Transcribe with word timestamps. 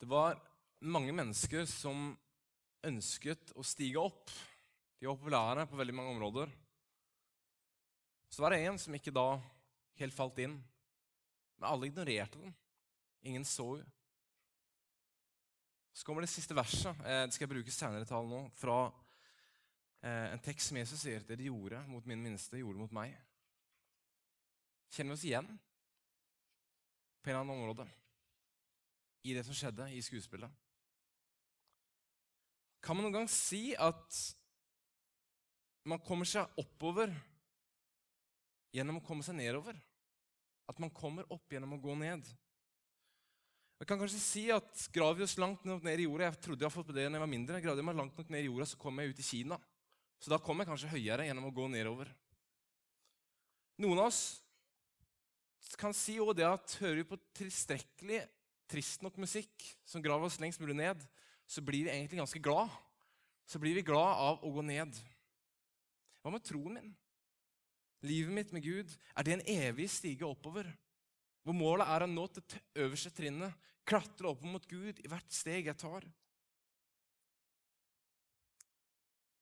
Det 0.00 0.06
var 0.08 0.38
mange 0.80 1.12
mennesker 1.12 1.66
som 1.68 2.14
ønsket 2.88 3.50
å 3.52 3.64
stige 3.68 4.00
opp. 4.00 4.30
De 4.96 5.04
var 5.04 5.18
populære 5.20 5.66
på 5.68 5.76
veldig 5.76 5.96
mange 5.98 6.14
områder. 6.14 6.54
Så 8.32 8.40
var 8.40 8.54
det 8.54 8.62
en 8.64 8.80
som 8.80 8.96
ikke 8.96 9.12
da 9.12 9.34
helt 10.00 10.16
falt 10.16 10.40
inn. 10.40 10.56
Men 11.58 11.68
alle 11.68 11.90
ignorerte 11.90 12.40
den. 12.40 12.56
Ingen 13.28 13.44
så 13.44 13.74
henne. 13.74 13.92
Så 15.92 16.06
kommer 16.06 16.24
det 16.24 16.32
siste 16.32 16.56
verset. 16.56 16.96
Eh, 17.04 17.26
det 17.26 17.34
skal 17.36 17.44
jeg 17.44 17.52
bruke 17.58 17.72
senere 17.74 18.06
i 18.06 18.08
talen 18.08 18.30
nå. 18.32 18.42
Fra 18.56 18.80
eh, 20.00 20.30
en 20.30 20.40
tekst 20.40 20.70
som 20.70 20.80
Jesus 20.80 21.02
sier 21.04 21.26
det 21.28 21.36
de 21.36 21.50
gjorde 21.50 21.82
mot 21.90 22.08
min 22.08 22.22
minste, 22.24 22.56
gjorde 22.56 22.80
mot 22.80 22.94
meg. 23.02 23.18
Kjenner 24.94 25.12
vi 25.12 25.18
oss 25.18 25.28
igjen 25.28 25.56
på 27.20 27.28
en 27.28 27.34
eller 27.34 27.42
annen 27.44 27.58
område 27.58 27.90
i 29.26 29.34
det 29.36 29.44
som 29.46 29.56
skjedde 29.56 29.86
i 29.94 30.02
skuespillet? 30.04 30.50
Kan 32.80 32.96
man 32.96 33.06
noen 33.06 33.20
gang 33.20 33.30
si 33.30 33.70
at 33.76 34.20
man 35.88 36.00
kommer 36.04 36.28
seg 36.28 36.60
oppover 36.60 37.12
gjennom 38.72 39.00
å 39.00 39.04
komme 39.04 39.24
seg 39.26 39.36
nedover? 39.36 39.76
At 40.70 40.78
man 40.80 40.92
kommer 40.94 41.26
opp 41.34 41.52
gjennom 41.52 41.76
å 41.76 41.82
gå 41.82 41.96
ned? 41.98 42.24
Jeg 43.80 43.88
kan 43.88 44.00
kanskje 44.00 44.20
si 44.20 44.42
at 44.52 44.86
Graver 44.92 45.22
vi 45.22 45.24
oss 45.24 45.38
langt 45.40 45.64
nok 45.64 45.84
ned 45.86 46.02
i 46.02 46.04
jorda 46.04 46.26
Jeg 46.26 46.40
trodde 46.44 46.60
jeg 46.60 46.68
hadde 46.68 46.76
fått 46.76 46.92
det 46.92 47.06
når 47.08 47.16
jeg 47.16 47.24
var 47.24 47.32
mindre. 47.32 47.60
Gravde 47.64 47.80
jeg 47.80 47.88
meg 47.88 47.96
langt 47.96 48.18
nok 48.20 48.32
ned 48.32 48.44
i 48.44 48.48
jorda, 48.50 48.66
så 48.68 48.80
kom 48.80 49.00
jeg 49.00 49.12
ut 49.12 49.22
i 49.22 49.26
Kina. 49.26 49.56
Så 50.20 50.32
da 50.32 50.38
kom 50.40 50.60
jeg 50.60 50.68
kanskje 50.68 50.92
høyere 50.92 51.24
gjennom 51.26 51.48
å 51.48 51.54
gå 51.56 51.68
nedover. 51.72 52.10
Noen 53.80 54.02
av 54.02 54.10
oss 54.10 54.20
kan 55.80 55.94
si 55.96 56.18
også 56.20 56.36
det 56.36 56.44
at 56.44 56.74
hører 56.82 56.98
vi 57.00 57.08
på 57.08 57.16
tilstrekkelig 57.38 58.20
trist 58.70 59.02
nok 59.04 59.18
musikk 59.20 59.66
som 59.88 60.02
graver 60.04 60.28
oss 60.28 60.38
lengst 60.42 60.62
mulig 60.62 60.76
ned, 60.78 61.02
så 61.50 61.62
blir 61.64 61.86
vi 61.86 61.92
egentlig 61.92 62.20
ganske 62.20 62.42
glad. 62.42 62.70
Så 63.50 63.58
blir 63.58 63.74
vi 63.74 63.82
glad 63.82 64.20
av 64.22 64.44
å 64.46 64.52
gå 64.54 64.62
ned. 64.62 64.94
Hva 66.22 66.30
med 66.30 66.44
troen 66.46 66.76
min? 66.78 66.92
Livet 68.06 68.32
mitt 68.32 68.52
med 68.54 68.64
Gud, 68.64 68.92
er 69.16 69.26
det 69.26 69.34
en 69.34 69.48
evig 69.50 69.88
stige 69.92 70.28
oppover? 70.28 70.68
Hvor 71.44 71.56
målet 71.56 71.88
er 71.88 72.04
å 72.04 72.08
nå 72.08 72.26
til 72.32 72.60
øverste 72.84 73.12
trinnet, 73.16 73.56
klatre 73.84 74.30
opp 74.30 74.44
mot 74.46 74.64
Gud 74.70 75.00
i 75.02 75.10
hvert 75.10 75.34
steg 75.34 75.66
jeg 75.68 75.80
tar. 75.80 76.06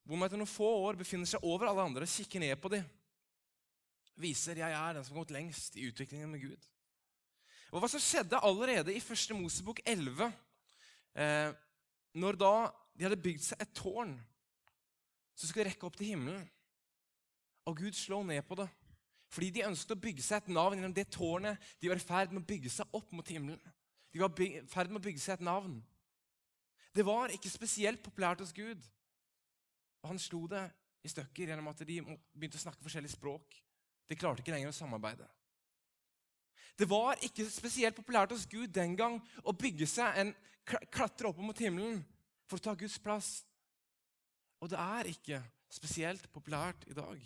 Hvor 0.09 0.17
man 0.17 0.25
etter 0.25 0.41
noen 0.41 0.49
få 0.49 0.71
år 0.87 0.97
befinner 1.03 1.29
seg 1.29 1.45
over 1.45 1.69
alle 1.69 1.85
andre, 1.85 2.09
kikker 2.09 2.41
ned 2.41 2.57
på 2.63 2.71
dem, 2.73 2.87
viser 4.19 4.59
jeg 4.63 4.75
er 4.75 4.97
den 4.97 5.05
som 5.05 5.15
har 5.15 5.27
gått 5.27 5.37
lengst 5.37 5.77
i 5.77 5.85
utviklingen 5.91 6.31
med 6.33 6.47
Gud. 6.47 6.69
Og 7.69 7.83
Hva 7.83 7.91
som 7.93 8.01
skjedde 8.01 8.41
allerede 8.41 8.95
i 8.95 9.01
1. 9.01 9.35
Mosebok 9.37 9.83
11, 9.85 10.33
eh, 11.15 11.51
når 12.17 12.39
da 12.41 12.53
de 12.97 13.07
hadde 13.07 13.21
bygd 13.23 13.45
seg 13.45 13.61
et 13.63 13.75
tårn 13.77 14.15
som 15.39 15.51
skulle 15.51 15.69
rekke 15.69 15.87
opp 15.87 15.99
til 15.99 16.15
himmelen, 16.15 16.47
og 17.69 17.77
Gud 17.77 17.93
slå 17.93 18.23
ned 18.25 18.43
på 18.49 18.57
det 18.59 18.69
fordi 19.29 19.51
de 19.53 19.67
ønsket 19.67 19.93
å 19.93 20.01
bygge 20.01 20.25
seg 20.25 20.39
et 20.41 20.55
navn 20.57 20.79
gjennom 20.79 20.95
det 20.97 21.11
tårnet 21.13 21.65
de 21.83 21.91
var 21.91 22.01
i 22.01 22.05
ferd 22.05 22.31
med 22.33 22.41
å 22.41 22.49
bygge 22.49 22.71
seg 22.73 22.95
opp 22.97 23.11
mot 23.13 23.29
himmelen. 23.29 23.61
De 24.09 24.23
var 24.23 24.33
i 24.41 24.63
ferd 24.73 24.89
med 24.89 25.03
å 25.03 25.05
bygge 25.05 25.21
seg 25.21 25.35
et 25.37 25.45
navn. 25.45 25.75
Det 26.97 27.05
var 27.05 27.35
ikke 27.35 27.53
spesielt 27.53 28.01
populært 28.01 28.41
hos 28.41 28.55
Gud. 28.57 28.81
Og 30.01 30.09
han 30.15 30.21
slo 30.23 30.47
det 30.49 30.65
i 31.05 31.13
stykker 31.13 31.53
gjennom 31.53 31.69
at 31.69 31.85
de 31.85 32.01
begynte 32.01 32.57
å 32.57 32.65
snakke 32.65 32.83
forskjellige 32.87 33.19
språk. 33.19 33.59
De 34.09 34.17
klarte 34.17 34.41
ikke 34.41 34.55
lenger 34.55 34.73
å 34.73 34.79
samarbeide. 34.79 35.29
Det 36.79 36.87
var 36.87 37.19
ikke 37.27 37.49
spesielt 37.51 37.97
populært 37.99 38.31
hos 38.31 38.47
Gud 38.47 38.71
den 38.71 38.95
gang 38.99 39.19
å 39.43 39.55
bygge 39.57 39.89
seg 39.91 40.21
en 40.21 40.31
klatre 40.95 41.33
opp 41.33 41.41
mot 41.43 41.59
himmelen 41.59 42.05
for 42.47 42.61
å 42.61 42.65
ta 42.69 42.75
Guds 42.79 43.01
plass. 43.03 43.41
Og 44.63 44.71
det 44.71 44.79
er 44.79 45.11
ikke 45.11 45.41
spesielt 45.73 46.29
populært 46.33 46.87
i 46.87 46.95
dag. 46.97 47.19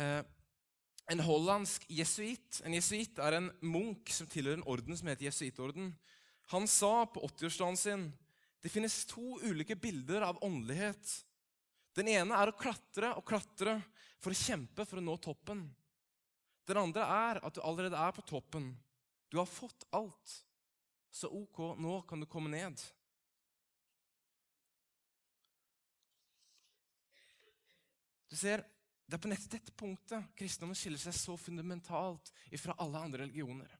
Eh, 0.00 0.22
en 1.06 1.22
hollandsk 1.22 1.86
jesuitt 1.88 2.58
En 2.66 2.74
jesuitt 2.74 3.16
er 3.22 3.38
en 3.38 3.46
munk 3.64 4.10
som 4.12 4.28
tilhører 4.28 4.58
en 4.58 4.66
orden 4.68 4.98
som 4.98 5.08
heter 5.08 5.28
jesuittorden. 5.28 5.92
Han 6.52 6.66
sa 6.68 7.06
på 7.08 7.22
80-årsdagen 7.28 7.80
sin 7.80 8.08
det 8.64 8.72
finnes 8.72 9.04
to 9.06 9.36
ulike 9.46 9.76
bilder 9.78 10.24
av 10.26 10.40
åndelighet. 10.42 11.10
Den 11.94 12.08
ene 12.10 12.34
er 12.34 12.50
å 12.50 12.56
klatre 12.56 13.12
og 13.14 13.22
klatre 13.28 13.76
for 14.18 14.34
å 14.34 14.38
kjempe 14.38 14.82
for 14.88 14.98
å 14.98 15.04
nå 15.04 15.14
toppen. 15.22 15.60
Den 16.66 16.80
andre 16.80 17.06
er 17.06 17.40
at 17.46 17.54
du 17.54 17.62
allerede 17.62 17.98
er 17.98 18.14
på 18.14 18.24
toppen. 18.26 18.72
Du 19.30 19.38
har 19.38 19.46
fått 19.46 19.86
alt. 19.94 20.36
Så 21.10 21.30
ok, 21.32 21.78
nå 21.78 22.00
kan 22.08 22.20
du 22.20 22.26
komme 22.28 22.50
ned. 22.52 22.82
Du 28.26 28.36
ser, 28.36 28.64
det 29.06 29.16
er 29.16 29.22
på 29.22 29.30
nettopp 29.30 29.54
dette 29.54 29.72
punktet 29.78 30.32
kristendommen 30.36 30.76
skiller 30.76 31.00
seg 31.00 31.14
så 31.16 31.36
fundamentalt 31.40 32.32
fra 32.60 32.74
alle 32.82 33.00
andre 33.00 33.22
religioner. 33.22 33.70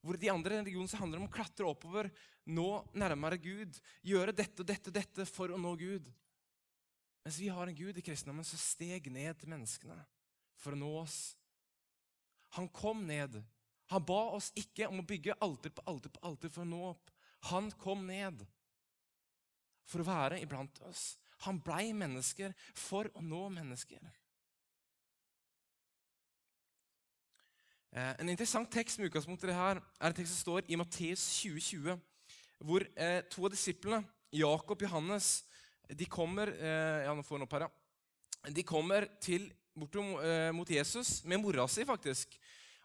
Hvor 0.00 0.16
de 0.16 0.30
andre 0.30 0.60
religionene 0.62 1.00
handler 1.00 1.20
om 1.20 1.26
å 1.26 1.34
klatre 1.34 1.66
oppover, 1.66 2.08
nå 2.48 2.68
nærmere 2.96 3.40
Gud, 3.42 3.74
gjøre 4.06 4.32
dette 4.32 4.62
og 4.62 4.70
dette 4.70 4.92
og 4.92 4.96
dette 4.96 5.26
for 5.28 5.52
å 5.52 5.58
nå 5.60 5.74
Gud. 5.76 6.06
Mens 7.26 7.40
vi 7.42 7.50
har 7.52 7.66
en 7.66 7.76
Gud 7.76 7.98
i 7.98 8.04
kristendommen 8.06 8.46
som 8.46 8.62
steg 8.62 9.10
ned 9.12 9.36
til 9.36 9.50
menneskene 9.52 9.98
for 10.62 10.72
å 10.72 10.78
nå 10.78 10.94
oss. 11.02 11.18
Han 12.56 12.68
kom 12.72 13.06
ned. 13.06 13.40
Han 13.92 14.04
ba 14.04 14.20
oss 14.36 14.50
ikke 14.56 14.88
om 14.88 15.00
å 15.00 15.08
bygge 15.08 15.36
alter 15.44 15.72
på 15.72 15.84
alter 15.88 16.12
på 16.12 16.22
alter 16.28 16.52
for 16.52 16.64
å 16.64 16.68
nå 16.68 16.80
opp. 16.90 17.10
Han 17.52 17.70
kom 17.80 18.06
ned 18.08 18.44
for 19.88 20.02
å 20.02 20.08
være 20.08 20.40
iblant 20.42 20.80
oss. 20.88 21.16
Han 21.46 21.60
blei 21.62 21.92
mennesker 21.96 22.54
for 22.76 23.08
å 23.16 23.22
nå 23.24 23.46
mennesker. 23.54 24.02
Eh, 27.94 28.14
en 28.20 28.28
interessant 28.28 28.68
tekst 28.70 28.98
med 28.98 29.08
utgangspunkt 29.08 29.46
i 29.46 29.48
det 29.48 29.56
her 29.56 29.80
er 29.80 30.10
en 30.10 30.16
tekst 30.16 30.34
som 30.34 30.42
står 30.42 30.68
i 30.68 30.76
Matteus 30.76 31.22
2020, 31.40 31.96
hvor 32.68 32.84
eh, 32.92 33.20
to 33.32 33.46
av 33.46 33.54
disiplene, 33.54 34.02
Jakob 34.34 34.76
og 34.76 34.84
Johannes, 34.84 35.30
de 35.88 36.04
kommer 36.04 36.52
eh, 36.52 37.06
ja, 37.06 37.14
opp 37.16 37.54
her, 37.56 37.64
ja. 37.64 38.50
de 38.52 38.64
kommer 38.66 39.08
til, 39.24 39.48
bort 39.80 39.98
mot 40.54 40.70
Jesus 40.70 41.22
med 41.24 41.40
mora 41.42 41.66
si, 41.70 41.84
faktisk. 41.86 42.34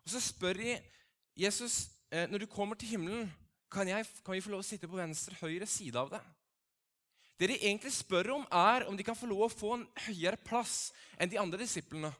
Og 0.03 0.13
så 0.13 0.21
spør 0.21 0.59
de 0.61 0.77
Jesus 1.35 1.87
når 2.29 2.43
du 2.43 2.47
kommer 2.51 2.77
til 2.77 2.93
himmelen, 2.93 3.31
kan, 3.73 3.87
jeg, 3.89 4.05
kan 4.25 4.35
vi 4.35 4.41
få 4.43 4.53
lov 4.53 4.61
å 4.61 4.67
sitte 4.67 4.89
på 4.89 4.99
venstre 4.99 5.37
høyre 5.41 5.65
side 5.69 5.97
av 5.97 6.11
deg? 6.13 6.25
Det 7.39 7.49
de 7.49 7.57
egentlig 7.57 7.91
spør 7.95 8.35
om, 8.35 8.43
er 8.53 8.85
om 8.87 8.97
de 8.97 9.05
kan 9.05 9.17
få 9.17 9.27
lov 9.27 9.47
å 9.47 9.53
få 9.53 9.73
en 9.75 9.87
høyere 10.05 10.37
plass 10.45 10.91
enn 11.17 11.31
de 11.31 11.39
andre 11.41 11.63
disiplene. 11.63 12.13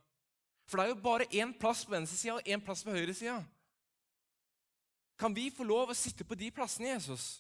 For 0.66 0.80
det 0.80 0.86
er 0.86 0.94
jo 0.94 1.04
bare 1.04 1.30
én 1.30 1.54
plass 1.60 1.84
på 1.86 1.94
venstresida 1.94 2.40
og 2.40 2.50
én 2.50 2.64
plass 2.64 2.82
på 2.84 2.96
høyresida. 2.96 3.38
Kan 5.20 5.36
vi 5.36 5.52
få 5.54 5.66
lov 5.68 5.94
å 5.94 5.98
sitte 5.98 6.26
på 6.26 6.36
de 6.36 6.50
plassene, 6.52 6.96
Jesus? 6.96 7.38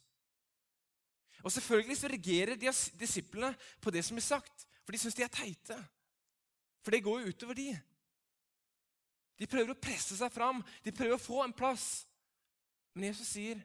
Og 1.43 1.51
Selvfølgelig 1.51 1.97
så 1.99 2.11
reagerer 2.11 2.59
disiplene 2.99 3.51
på 3.81 3.91
det 3.91 4.05
som 4.05 4.19
er 4.19 4.27
sagt, 4.27 4.67
for 4.85 4.93
de 4.93 5.01
syns 5.01 5.17
de 5.17 5.25
er 5.25 5.33
teite. 5.33 5.79
For 6.83 6.91
det 6.91 7.03
går 7.03 7.21
jo 7.23 7.33
utover 7.33 7.57
de. 7.57 7.69
De 9.39 9.49
prøver 9.49 9.73
å 9.73 9.79
presse 9.79 10.17
seg 10.19 10.31
fram, 10.31 10.61
de 10.83 10.93
prøver 10.93 11.15
å 11.17 11.21
få 11.21 11.41
en 11.43 11.55
plass. 11.55 12.03
Men 12.93 13.09
Jesus 13.09 13.33
sier 13.33 13.63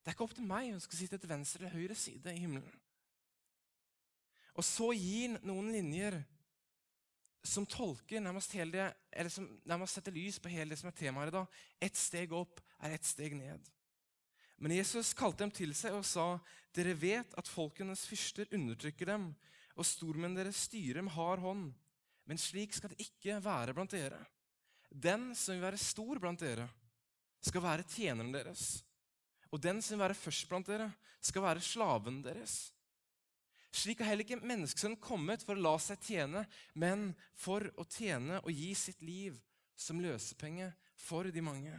det 0.00 0.08
er 0.08 0.16
ikke 0.16 0.26
opp 0.26 0.36
til 0.36 0.48
meg 0.48 0.72
om 0.72 0.80
skal 0.80 0.98
sitte 0.98 1.18
til 1.20 1.30
venstre 1.30 1.60
eller 1.60 1.76
høyre 1.76 1.96
side 1.98 2.32
i 2.32 2.40
himmelen. 2.40 2.76
Og 4.56 4.64
så 4.66 4.90
gir 4.96 5.34
han 5.36 5.44
noen 5.46 5.70
linjer 5.72 6.16
som 7.46 7.66
tolker 7.68 8.20
nærmest 8.20 8.52
hele 8.56 8.74
det, 8.74 8.86
eller 9.12 9.32
som 9.32 9.46
nærmest 9.68 9.96
setter 9.96 10.12
lys 10.12 10.40
på 10.40 10.50
hele 10.52 10.72
det 10.72 10.80
som 10.80 10.90
er 10.90 10.96
temaet 10.96 11.30
i 11.30 11.36
dag. 11.36 11.60
Ett 11.80 11.96
steg 11.96 12.32
opp 12.36 12.60
er 12.80 12.96
ett 12.96 13.06
steg 13.08 13.36
ned. 13.38 13.68
Men 14.60 14.74
Jesus 14.76 15.14
kalte 15.16 15.44
dem 15.44 15.52
til 15.56 15.72
seg 15.76 15.94
og 15.96 16.04
sa, 16.04 16.38
'Dere 16.74 16.92
vet 17.00 17.32
at 17.38 17.48
folkenes 17.48 18.04
fyrster 18.06 18.50
undertrykker 18.52 19.06
dem,' 19.06 19.34
'og 19.76 19.86
stormenn 19.86 20.36
deres 20.36 20.68
styrer 20.68 21.02
med 21.02 21.12
hard 21.12 21.40
hånd.' 21.40 21.72
Men 22.30 22.38
slik 22.38 22.76
skal 22.76 22.92
det 22.92 23.02
ikke 23.02 23.40
være 23.42 23.74
blant 23.74 23.90
dere. 23.90 24.20
Den 24.90 25.32
som 25.34 25.56
vil 25.56 25.64
være 25.66 25.80
stor 25.82 26.20
blant 26.22 26.42
dere, 26.42 26.68
skal 27.42 27.64
være 27.64 27.86
tjeneren 27.90 28.30
deres. 28.30 28.84
Og 29.50 29.58
den 29.62 29.80
som 29.82 29.96
vil 29.96 30.04
være 30.04 30.18
først 30.18 30.46
blant 30.50 30.68
dere, 30.70 30.86
skal 31.20 31.42
være 31.42 31.64
slaven 31.64 32.20
deres. 32.22 32.70
Slik 33.74 34.00
har 34.02 34.10
heller 34.10 34.26
ikke 34.26 34.42
menneskesønnen 34.42 34.98
kommet 35.02 35.44
for 35.46 35.58
å 35.58 35.62
la 35.62 35.76
seg 35.82 36.02
tjene, 36.02 36.42
men 36.74 37.10
for 37.38 37.66
å 37.78 37.86
tjene 37.86 38.40
og 38.42 38.50
gi 38.54 38.72
sitt 38.78 39.02
liv 39.02 39.38
som 39.78 40.00
løsepenge 40.02 40.72
for 40.98 41.30
de 41.30 41.42
mange. 41.42 41.74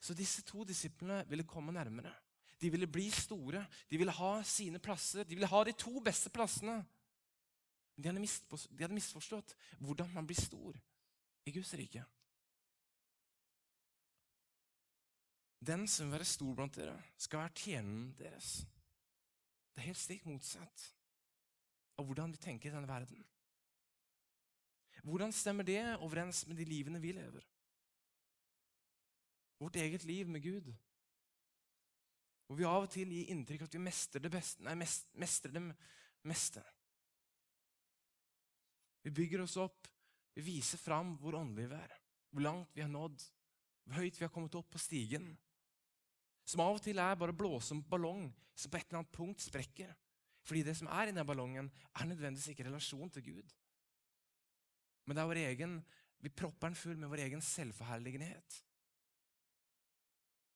Så 0.00 0.16
disse 0.16 0.44
to 0.44 0.64
disiplene 0.68 1.22
ville 1.28 1.46
komme 1.48 1.72
nærmere. 1.72 2.12
De 2.60 2.68
ville 2.72 2.88
bli 2.88 3.06
store, 3.12 3.64
de 3.88 4.00
ville 4.00 4.12
ha 4.16 4.34
sine 4.48 4.80
plasser, 4.80 5.24
de 5.24 5.36
ville 5.36 5.48
ha 5.48 5.64
de 5.64 5.76
to 5.76 6.00
beste 6.04 6.32
plassene. 6.32 6.82
Hadde, 7.96 8.10
de 8.10 8.82
hadde 8.82 8.96
misforstått 8.96 9.54
hvordan 9.78 10.10
man 10.14 10.26
blir 10.26 10.38
stor 10.40 10.78
i 11.46 11.52
Guds 11.54 11.74
rike. 11.78 12.02
Den 15.64 15.86
som 15.88 16.06
vil 16.06 16.18
være 16.18 16.28
stor 16.28 16.54
blant 16.54 16.76
dere, 16.76 16.96
skal 17.16 17.44
være 17.44 17.54
tjeneren 17.56 18.10
deres. 18.18 18.56
Det 19.72 19.80
er 19.80 19.88
helt 19.88 20.00
stikk 20.00 20.26
motsatt 20.28 20.88
av 21.98 22.06
hvordan 22.06 22.34
vi 22.34 22.42
tenker 22.42 22.68
i 22.68 22.74
denne 22.74 22.90
verden. 22.90 23.22
Hvordan 25.04 25.32
stemmer 25.36 25.66
det 25.66 25.80
overens 26.00 26.46
med 26.48 26.56
de 26.56 26.64
livene 26.68 27.00
vi 27.00 27.12
lever? 27.12 27.44
Vårt 29.60 29.76
eget 29.76 30.04
liv 30.04 30.28
med 30.28 30.42
Gud. 30.42 30.72
Hvor 32.46 32.56
vi 32.56 32.64
av 32.68 32.84
og 32.84 32.90
til 32.92 33.12
gir 33.12 33.32
inntrykk 33.32 33.64
av 33.64 33.68
at 33.68 33.76
vi 33.76 33.82
mestrer 33.84 34.24
det 34.24 34.32
beste, 34.32 34.64
nei, 34.64 34.74
mestrer 34.76 35.52
det 35.54 35.62
meste. 36.28 36.64
Vi 39.04 39.12
bygger 39.12 39.44
oss 39.44 39.56
opp, 39.60 39.88
vi 40.34 40.42
viser 40.46 40.80
fram 40.80 41.14
hvor 41.20 41.36
åndelige 41.38 41.70
vi 41.74 41.80
er, 41.80 41.96
hvor 42.32 42.44
langt 42.46 42.72
vi 42.74 42.82
har 42.82 42.90
nådd, 42.90 43.20
hvor 43.84 44.00
høyt 44.00 44.16
vi 44.16 44.24
har 44.24 44.32
kommet 44.32 44.56
opp 44.56 44.70
på 44.72 44.80
stigen. 44.80 45.28
Som 46.48 46.62
av 46.64 46.78
og 46.78 46.82
til 46.84 47.00
er 47.00 47.18
bare 47.20 47.36
blåsom 47.36 47.84
ballong 47.88 48.30
som 48.54 48.70
på 48.70 48.78
et 48.78 48.88
eller 48.88 49.02
annet 49.02 49.14
punkt 49.14 49.44
sprekker. 49.44 49.92
Fordi 50.44 50.62
det 50.64 50.74
som 50.76 50.88
er 50.92 51.08
i 51.08 51.14
den 51.16 51.26
ballongen, 51.26 51.70
er 51.94 52.08
nødvendigvis 52.08 52.50
ikke 52.52 52.66
relasjon 52.66 53.10
til 53.10 53.24
Gud. 53.24 53.54
Men 55.04 55.16
det 55.16 55.22
er 55.22 55.30
vår 55.30 55.40
egen, 55.40 55.78
vi 56.20 56.32
propper 56.32 56.70
den 56.70 56.78
full 56.78 56.96
med 56.96 57.10
vår 57.12 57.24
egen 57.26 57.44
selvforherligenhet. 57.44 58.58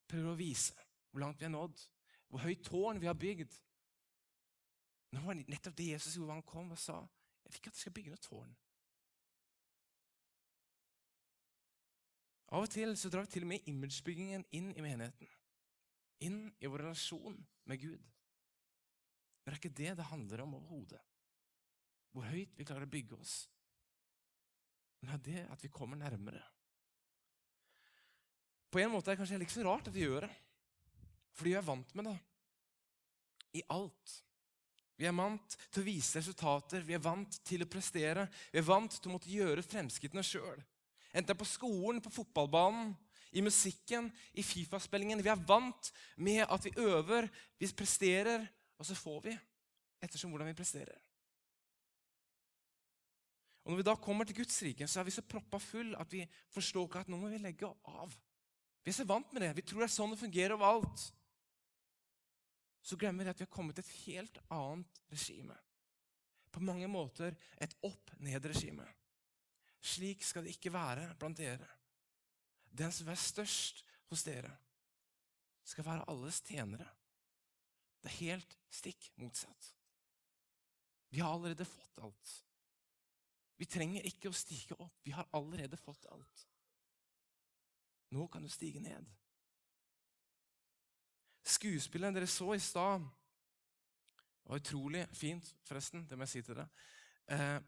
Prøver 0.09 0.33
å 0.33 0.41
vise 0.41 0.77
hvor 1.11 1.25
langt 1.25 1.41
vi 1.41 1.49
har 1.49 1.53
nådd, 1.53 1.81
hvor 2.29 2.45
høyt 2.45 2.65
tårn 2.65 3.01
vi 3.01 3.09
har 3.09 3.17
bygd. 3.17 3.53
Nå 5.13 5.25
var 5.25 5.37
det 5.37 5.49
nettopp 5.49 5.77
det 5.77 5.93
Jesus 5.95 6.17
gjorde 6.17 6.33
da 6.33 6.39
han 6.41 6.49
kom 6.49 6.73
og 6.73 6.81
sa 6.81 7.01
jeg 7.49 7.55
vil 7.55 7.61
ikke 7.63 7.71
at 7.73 7.79
jeg 7.79 7.81
skal 7.87 7.95
bygge 7.97 8.13
noe 8.13 8.21
tårn. 8.21 8.57
Av 12.49 12.65
og 12.65 12.71
til 12.73 12.95
så 12.97 13.11
drar 13.13 13.25
vi 13.25 13.33
til 13.33 13.45
og 13.45 13.51
med 13.51 13.67
imagebyggingen 13.69 14.45
inn 14.57 14.69
i 14.77 14.85
menigheten. 14.85 15.31
Inn 16.25 16.39
i 16.61 16.69
vår 16.69 16.85
relasjon 16.87 17.37
med 17.69 17.81
Gud. 17.81 18.05
Men 19.41 19.49
det 19.49 19.55
er 19.55 19.61
ikke 19.63 19.79
det 19.81 19.97
det 19.97 20.11
handler 20.11 20.45
om 20.45 20.55
overhodet. 20.59 21.01
Hvor 22.13 22.29
høyt 22.29 22.53
vi 22.57 22.67
klarer 22.69 22.89
å 22.89 22.93
bygge 22.93 23.17
oss. 23.17 23.35
Men 25.01 25.13
det 25.13 25.19
er 25.19 25.25
det 25.29 25.57
at 25.57 25.65
vi 25.65 25.73
kommer 25.73 26.01
nærmere. 26.01 26.43
På 28.69 28.81
en 28.81 28.93
måte 28.93 29.09
er 29.09 29.17
det 29.17 29.23
kanskje 29.23 29.41
ikke 29.41 29.57
så 29.57 29.65
rart 29.65 29.89
at 29.89 29.97
vi 29.97 30.05
gjør 30.05 30.27
det. 30.27 30.33
Fordi 31.33 31.55
vi 31.55 31.61
er 31.61 31.65
vant 31.65 31.95
med 31.97 32.11
det. 32.11 32.17
I 33.57 33.65
alt. 33.73 34.17
Vi 34.99 35.07
er 35.07 35.15
vant 35.15 35.55
til 35.71 35.83
å 35.85 35.87
vise 35.87 36.19
resultater, 36.19 36.83
vi 36.83 36.97
er 36.97 37.03
vant 37.03 37.37
til 37.47 37.63
å 37.63 37.71
prestere. 37.71 38.27
Vi 38.51 38.59
er 38.59 38.67
vant 38.67 38.91
til 38.91 39.11
å 39.11 39.15
måtte 39.15 39.31
gjøre 39.31 39.63
fremskrittene 39.63 40.25
sjøl. 40.27 40.59
Enten 41.13 41.29
det 41.29 41.37
er 41.37 41.39
på 41.39 41.47
skolen, 41.49 42.03
på 42.03 42.13
fotballbanen, 42.13 42.97
i 43.37 43.45
musikken, 43.45 44.09
i 44.35 44.43
Fifa-spillingen. 44.43 45.21
Vi 45.23 45.31
er 45.31 45.45
vant 45.47 45.91
med 46.17 46.43
at 46.49 46.65
vi 46.65 46.73
øver, 46.81 47.29
vi 47.61 47.69
presterer, 47.77 48.47
og 48.79 48.89
så 48.89 48.97
får 48.97 49.21
vi 49.29 49.35
ettersom 50.03 50.33
hvordan 50.33 50.51
vi 50.51 50.57
presterer. 50.59 50.97
Og 53.65 53.73
Når 53.73 53.83
vi 53.83 53.87
da 53.87 53.95
kommer 54.01 54.25
til 54.25 54.39
Guds 54.41 54.63
rike, 54.65 54.89
så 54.89 55.01
er 55.01 55.07
vi 55.07 55.15
så 55.15 55.23
proppa 55.29 55.61
full 55.61 55.93
at 56.01 56.11
vi 56.13 56.23
forstår 56.55 56.89
ikke 56.89 57.05
at 57.05 57.11
nå 57.13 57.19
må 57.21 57.29
vi 57.29 57.39
legge 57.43 57.69
av. 57.69 58.15
Vi 58.83 58.91
er 58.91 58.97
så 58.97 59.05
vant 59.05 59.31
med 59.33 59.45
det. 59.45 59.51
Vi 59.59 59.67
tror 59.69 59.85
det 59.85 59.91
er 59.91 59.93
sånn 59.93 60.15
det 60.15 60.23
fungerer 60.23 60.57
overalt 60.57 61.11
så 62.83 62.97
glemmer 62.97 63.27
vi 63.27 63.33
at 63.33 63.41
vi 63.41 63.47
har 63.47 63.53
kommet 63.53 63.79
til 63.79 63.85
et 63.85 63.97
helt 64.07 64.39
annet 64.55 65.01
regime. 65.13 65.57
På 66.51 66.63
mange 66.65 66.89
måter 66.89 67.37
et 67.61 67.75
opp-ned-regime. 67.85 68.87
Slik 69.81 70.25
skal 70.25 70.47
det 70.47 70.57
ikke 70.57 70.73
være 70.75 71.13
blant 71.19 71.39
dere. 71.39 71.69
Den 72.69 72.93
som 72.95 73.09
er 73.11 73.21
størst 73.21 73.85
hos 74.11 74.25
dere, 74.27 74.51
skal 75.69 75.85
være 75.85 76.07
alles 76.09 76.41
tjenere. 76.49 76.87
Det 78.01 78.09
er 78.09 78.21
helt 78.23 78.55
stikk 78.73 79.11
motsatt. 79.21 79.73
Vi 81.13 81.21
har 81.21 81.35
allerede 81.35 81.67
fått 81.69 82.01
alt. 82.05 82.35
Vi 83.59 83.67
trenger 83.67 84.07
ikke 84.07 84.31
å 84.31 84.37
stige 84.37 84.77
opp. 84.79 85.01
Vi 85.05 85.13
har 85.13 85.29
allerede 85.37 85.77
fått 85.81 86.07
alt. 86.13 86.45
Nå 88.15 88.27
kan 88.33 88.45
du 88.45 88.49
stige 88.53 88.81
ned. 88.81 89.09
Skuespillet 91.49 92.15
dere 92.15 92.29
så 92.29 92.53
i 92.55 92.61
stad, 92.61 93.07
Det 94.45 94.55
var 94.55 94.61
utrolig 94.63 95.09
fint, 95.13 95.55
forresten. 95.69 96.07
Det 96.09 96.17
må 96.17 96.25
jeg 96.25 96.29
si 96.29 96.41
til 96.43 96.57
dere. 96.57 96.69
Eh, 97.29 97.61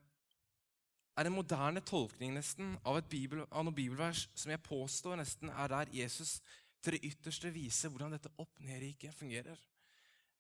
er 1.21 1.29
en 1.29 1.35
moderne 1.35 1.83
tolkning 1.85 2.33
nesten 2.33 2.79
av, 2.89 3.03
bibel, 3.09 3.43
av 3.51 3.67
noen 3.67 3.77
bibelvers 3.77 4.23
som 4.33 4.53
jeg 4.55 4.63
påstår 4.65 5.19
nesten 5.21 5.53
er 5.53 5.69
der 5.69 5.93
Jesus 5.93 6.39
til 6.81 6.97
det 6.97 7.03
ytterste 7.11 7.53
viser 7.53 7.93
hvordan 7.93 8.15
dette 8.17 8.33
opp-ned-riket 8.41 9.13
fungerer. 9.15 9.61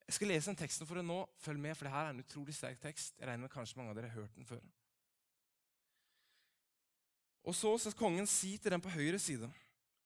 Jeg 0.06 0.16
skal 0.16 0.32
lese 0.32 0.50
den 0.50 0.58
teksten 0.58 0.88
for 0.88 0.96
dere 0.96 1.06
nå. 1.06 1.20
Følg 1.38 1.60
med, 1.60 1.76
for 1.76 1.86
det 1.86 1.92
her 1.92 2.08
er 2.08 2.14
en 2.14 2.24
utrolig 2.24 2.54
sterk 2.56 2.80
tekst. 2.82 3.18
Jeg 3.20 3.28
regner 3.28 3.44
med 3.44 3.52
kanskje 3.52 3.76
mange 3.78 3.92
av 3.92 3.98
dere 3.98 4.08
har 4.10 4.22
hørt 4.22 4.38
den 4.38 4.48
før. 4.48 4.62
Og 7.44 7.54
så 7.54 7.76
skal 7.78 7.98
kongen 7.98 8.26
si 8.28 8.56
til 8.58 8.72
dem 8.72 8.82
på 8.82 8.92
høyre 8.92 9.18
side.: 9.18 9.50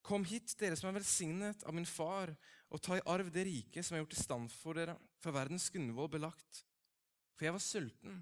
Kom 0.05 0.25
hit, 0.29 0.53
dere 0.59 0.77
som 0.77 0.91
er 0.91 0.99
velsignet 0.99 1.63
av 1.65 1.73
min 1.73 1.87
far, 1.89 2.29
og 2.69 2.81
ta 2.83 2.97
i 2.99 3.03
arv 3.09 3.31
det 3.33 3.47
rike 3.47 3.81
som 3.81 3.95
er 3.95 4.03
gjort 4.03 4.13
i 4.13 4.21
stand 4.21 4.51
for 4.53 4.77
dere, 4.77 4.93
for 5.21 5.33
verdens 5.33 5.65
grunnvoll 5.73 6.11
belagt. 6.13 6.61
For 7.33 7.47
jeg 7.47 7.55
var 7.55 7.63
sulten, 7.63 8.19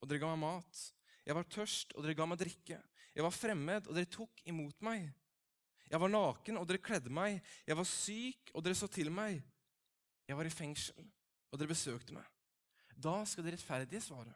og 0.00 0.08
dere 0.08 0.22
ga 0.22 0.32
meg 0.32 0.40
mat. 0.46 0.82
Jeg 1.26 1.36
var 1.36 1.48
tørst, 1.52 1.92
og 1.94 2.06
dere 2.06 2.16
ga 2.16 2.26
meg 2.30 2.40
drikke. 2.40 2.80
Jeg 3.12 3.26
var 3.26 3.36
fremmed, 3.36 3.88
og 3.90 3.98
dere 3.98 4.08
tok 4.08 4.40
imot 4.48 4.80
meg. 4.86 5.10
Jeg 5.90 6.00
var 6.00 6.12
naken, 6.14 6.60
og 6.60 6.68
dere 6.70 6.82
kledde 6.82 7.12
meg. 7.12 7.40
Jeg 7.68 7.76
var 7.76 7.88
syk, 7.92 8.52
og 8.54 8.64
dere 8.64 8.78
så 8.78 8.88
til 8.88 9.12
meg. 9.12 9.42
Jeg 10.30 10.38
var 10.38 10.48
i 10.48 10.54
fengsel, 10.54 11.04
og 11.50 11.60
dere 11.60 11.74
besøkte 11.74 12.16
meg. 12.16 12.26
Da 12.96 13.20
skal 13.28 13.44
de 13.44 13.52
rettferdige 13.54 14.02
svare. 14.04 14.32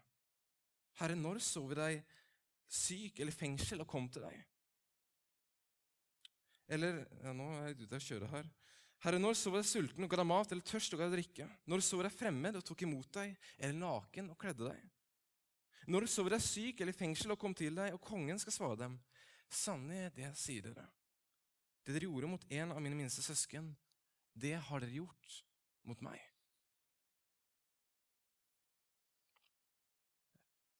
Herre, 1.00 1.16
når 1.16 1.40
så 1.42 1.64
vi 1.68 1.78
deg 1.78 2.02
syk 2.70 3.20
eller 3.20 3.32
i 3.32 3.38
fengsel 3.38 3.82
og 3.82 3.88
kom 3.90 4.08
til 4.12 4.26
deg? 4.26 4.36
Eller 6.72 7.04
ja, 7.22 7.32
Nå 7.36 7.48
er 7.58 7.70
jeg 7.70 7.84
ute 7.84 7.98
og 7.98 8.06
kjører 8.08 8.32
her. 8.38 8.50
Herre, 9.04 9.20
når 9.20 9.36
så 9.36 9.52
jeg 9.58 9.68
sulten 9.68 10.06
og 10.06 10.08
ga 10.08 10.16
deg 10.22 10.28
mat, 10.30 10.52
eller 10.52 10.64
tørst 10.64 10.94
og 10.96 11.00
ga 11.02 11.08
deg 11.10 11.18
drikke? 11.18 11.46
Når 11.68 11.82
så 11.84 12.00
jeg 12.06 12.16
fremmed 12.16 12.56
og 12.56 12.64
tok 12.64 12.86
imot 12.86 13.10
deg, 13.18 13.34
eller 13.58 13.76
naken 13.76 14.30
og 14.32 14.38
kledde 14.40 14.70
deg? 14.70 14.84
Når 15.92 16.06
så 16.08 16.24
jeg 16.24 16.40
syk 16.40 16.80
eller 16.80 16.94
i 16.94 16.96
fengsel 16.96 17.34
og 17.34 17.40
kom 17.40 17.52
til 17.56 17.76
deg, 17.76 17.92
og 17.92 18.00
kongen 18.00 18.40
skal 18.40 18.56
svare 18.56 18.78
dem, 18.80 18.96
sannelig, 19.52 20.14
det 20.16 20.30
sier 20.40 20.64
dere. 20.64 20.86
Det 21.84 21.92
dere 21.92 22.08
gjorde 22.08 22.30
mot 22.32 22.46
en 22.48 22.72
av 22.72 22.80
mine 22.80 22.96
minste 22.96 23.20
søsken, 23.24 23.74
det 24.32 24.56
har 24.56 24.80
dere 24.80 24.96
gjort 24.96 25.42
mot 25.84 26.00
meg. 26.06 26.22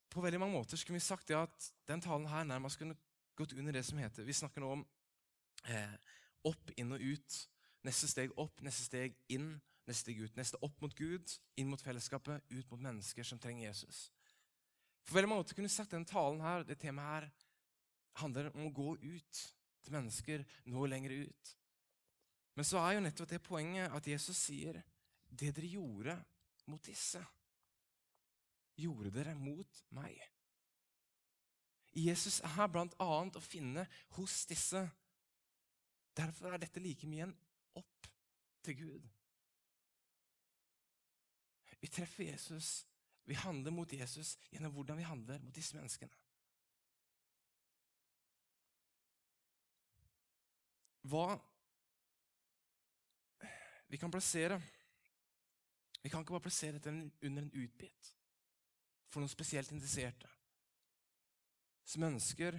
På 0.09 0.23
veldig 0.23 0.39
mange 0.41 0.55
måter 0.55 0.79
skulle 0.79 0.97
vi 0.97 1.03
sagt 1.03 1.27
det 1.29 1.37
at 1.37 1.69
den 1.85 2.01
talen 2.01 2.25
her 2.31 2.47
nærmest 2.47 2.79
kunne 2.79 2.97
gått 3.35 3.53
under 3.53 3.75
det 3.75 3.83
som 3.83 3.99
heter 3.99 4.23
Vi 4.23 4.33
snakker 4.33 4.63
nå 4.63 4.69
om 4.77 4.83
eh, 5.71 5.95
opp, 6.47 6.71
inn 6.77 6.93
og 6.95 7.01
ut. 7.01 7.39
Neste 7.85 8.09
steg 8.09 8.33
opp, 8.41 8.61
neste 8.65 8.85
steg 8.87 9.17
inn, 9.33 9.53
neste 9.85 10.07
steg 10.07 10.21
ut. 10.23 10.37
Neste 10.37 10.59
opp 10.65 10.81
mot 10.81 10.95
Gud, 10.97 11.35
inn 11.59 11.69
mot 11.69 11.81
fellesskapet, 11.81 12.45
ut 12.49 12.71
mot 12.71 12.85
mennesker 12.87 13.27
som 13.27 13.41
trenger 13.41 13.67
Jesus. 13.67 14.07
For 15.05 15.19
veldig 15.19 15.29
mange 15.29 15.53
kunne 15.53 15.69
sagt 15.69 15.93
denne 15.93 16.09
talen 16.09 16.41
her, 16.41 16.65
det 16.65 16.79
temaet 16.81 17.27
her 17.27 17.29
handler 18.21 18.49
om 18.55 18.65
å 18.67 18.73
gå 18.73 18.95
ut 19.03 19.41
til 19.85 19.93
mennesker, 19.93 20.43
nå 20.71 20.85
lenger 20.89 21.13
ut. 21.27 21.55
Men 22.55 22.65
så 22.65 22.79
er 22.81 22.95
jo 22.95 23.03
nettopp 23.03 23.33
det 23.33 23.43
poenget 23.43 23.93
at 23.93 24.07
Jesus 24.07 24.39
sier 24.47 24.79
det 25.29 25.51
dere 25.51 25.67
gjorde 25.67 26.15
mot 26.71 26.81
disse, 26.87 27.19
gjorde 28.79 29.11
dere 29.13 29.35
mot 29.37 29.81
meg. 29.93 30.15
Jesus 31.95 32.41
er 32.43 32.71
blant 32.71 32.95
annet 33.03 33.37
å 33.37 33.43
finne 33.43 33.85
hos 34.17 34.43
disse 34.49 34.81
Derfor 36.15 36.53
er 36.53 36.61
dette 36.63 36.79
like 36.79 37.07
mye 37.07 37.27
en 37.27 37.35
opp 37.75 38.07
til 38.63 38.77
Gud. 38.79 39.07
Vi 41.81 41.87
treffer 41.91 42.23
Jesus, 42.23 42.85
vi 43.25 43.35
handler 43.37 43.71
mot 43.71 43.91
Jesus 43.93 44.35
gjennom 44.49 44.71
hvordan 44.73 44.97
vi 44.97 45.09
handler 45.09 45.41
mot 45.43 45.55
disse 45.55 45.75
menneskene. 45.77 46.15
Hva 51.05 51.35
vi 53.85 53.99
kan 54.01 54.09
plassere 54.11 54.57
Vi 56.01 56.09
kan 56.09 56.23
ikke 56.23 56.33
bare 56.33 56.45
plassere 56.47 56.79
dette 56.79 56.89
under 56.89 57.41
en 57.43 57.53
utbit 57.53 58.09
for 59.09 59.21
noen 59.21 59.31
spesielt 59.31 59.71
interesserte 59.73 60.29
som 61.85 62.05
ønsker 62.05 62.57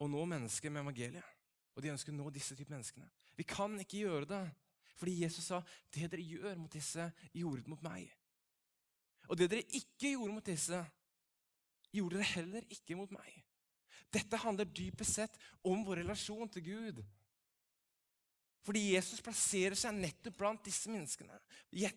å 0.00 0.08
nå 0.10 0.24
mennesker 0.30 0.72
med 0.72 0.82
evangeliet. 0.82 1.39
Og 1.80 1.84
de 1.86 1.94
ønsker 1.94 2.12
å 2.12 2.18
nå 2.18 2.28
disse 2.28 2.52
type 2.52 2.68
menneskene. 2.68 3.06
Vi 3.38 3.46
kan 3.48 3.72
ikke 3.80 4.02
gjøre 4.02 4.26
det, 4.28 4.40
fordi 5.00 5.14
Jesus 5.22 5.46
sa 5.48 5.62
det 5.96 6.10
dere 6.12 6.26
gjør 6.28 6.58
mot 6.60 6.74
disse, 6.76 7.06
gjorde 7.32 7.62
det 7.64 7.72
mot 7.72 7.84
meg. 7.86 8.10
Og 9.32 9.38
det 9.40 9.46
dere 9.48 9.78
ikke 9.78 10.10
gjorde 10.10 10.34
mot 10.34 10.44
disse, 10.44 10.80
gjorde 11.88 12.18
dere 12.18 12.28
heller 12.34 12.66
ikke 12.76 12.98
mot 13.00 13.14
meg. 13.16 13.30
Dette 14.12 14.42
handler 14.44 14.68
dypest 14.68 15.16
sett 15.22 15.40
om 15.64 15.80
vår 15.86 16.02
relasjon 16.02 16.52
til 16.52 16.66
Gud. 16.68 17.00
Fordi 18.68 18.82
Jesus 18.90 19.24
plasserer 19.24 19.78
seg 19.80 19.96
nettopp 19.96 20.36
blant 20.36 20.68
disse 20.68 20.92
menneskene. 20.92 21.40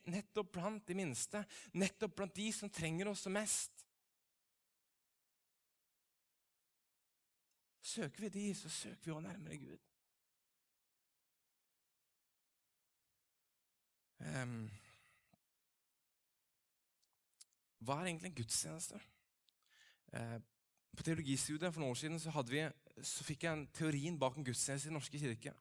Nettopp 0.07 0.55
blant 0.55 0.87
de 0.87 0.95
minste. 0.95 1.43
Nettopp 1.75 2.15
blant 2.21 2.39
de 2.39 2.47
som 2.55 2.71
trenger 2.71 3.11
oss 3.11 3.27
mest. 3.27 3.83
Søker 7.93 8.25
vi 8.25 8.29
de, 8.29 8.55
så 8.55 8.69
søker 8.69 9.05
vi 9.05 9.11
også 9.11 9.27
nærmere 9.27 9.57
Gud. 9.57 9.77
Um, 14.23 14.71
hva 17.83 17.99
er 17.99 18.09
egentlig 18.09 18.31
en 18.31 18.39
gudstjeneste? 18.39 19.01
Uh, 20.13 20.39
på 20.97 21.05
teologistudiet 21.05 21.73
for 21.73 21.83
noen 21.83 21.93
år 21.93 21.99
siden 22.01 22.19
så, 22.21 22.33
vi, 22.49 22.63
så 23.01 23.27
fikk 23.27 23.45
jeg 23.45 23.59
en 23.59 23.67
teorien 23.77 24.17
bak 24.19 24.37
en 24.37 24.45
gudstjeneste 24.47 24.87
i 24.87 24.91
Den 24.91 24.97
norske 24.97 25.21
kirke. 25.21 25.53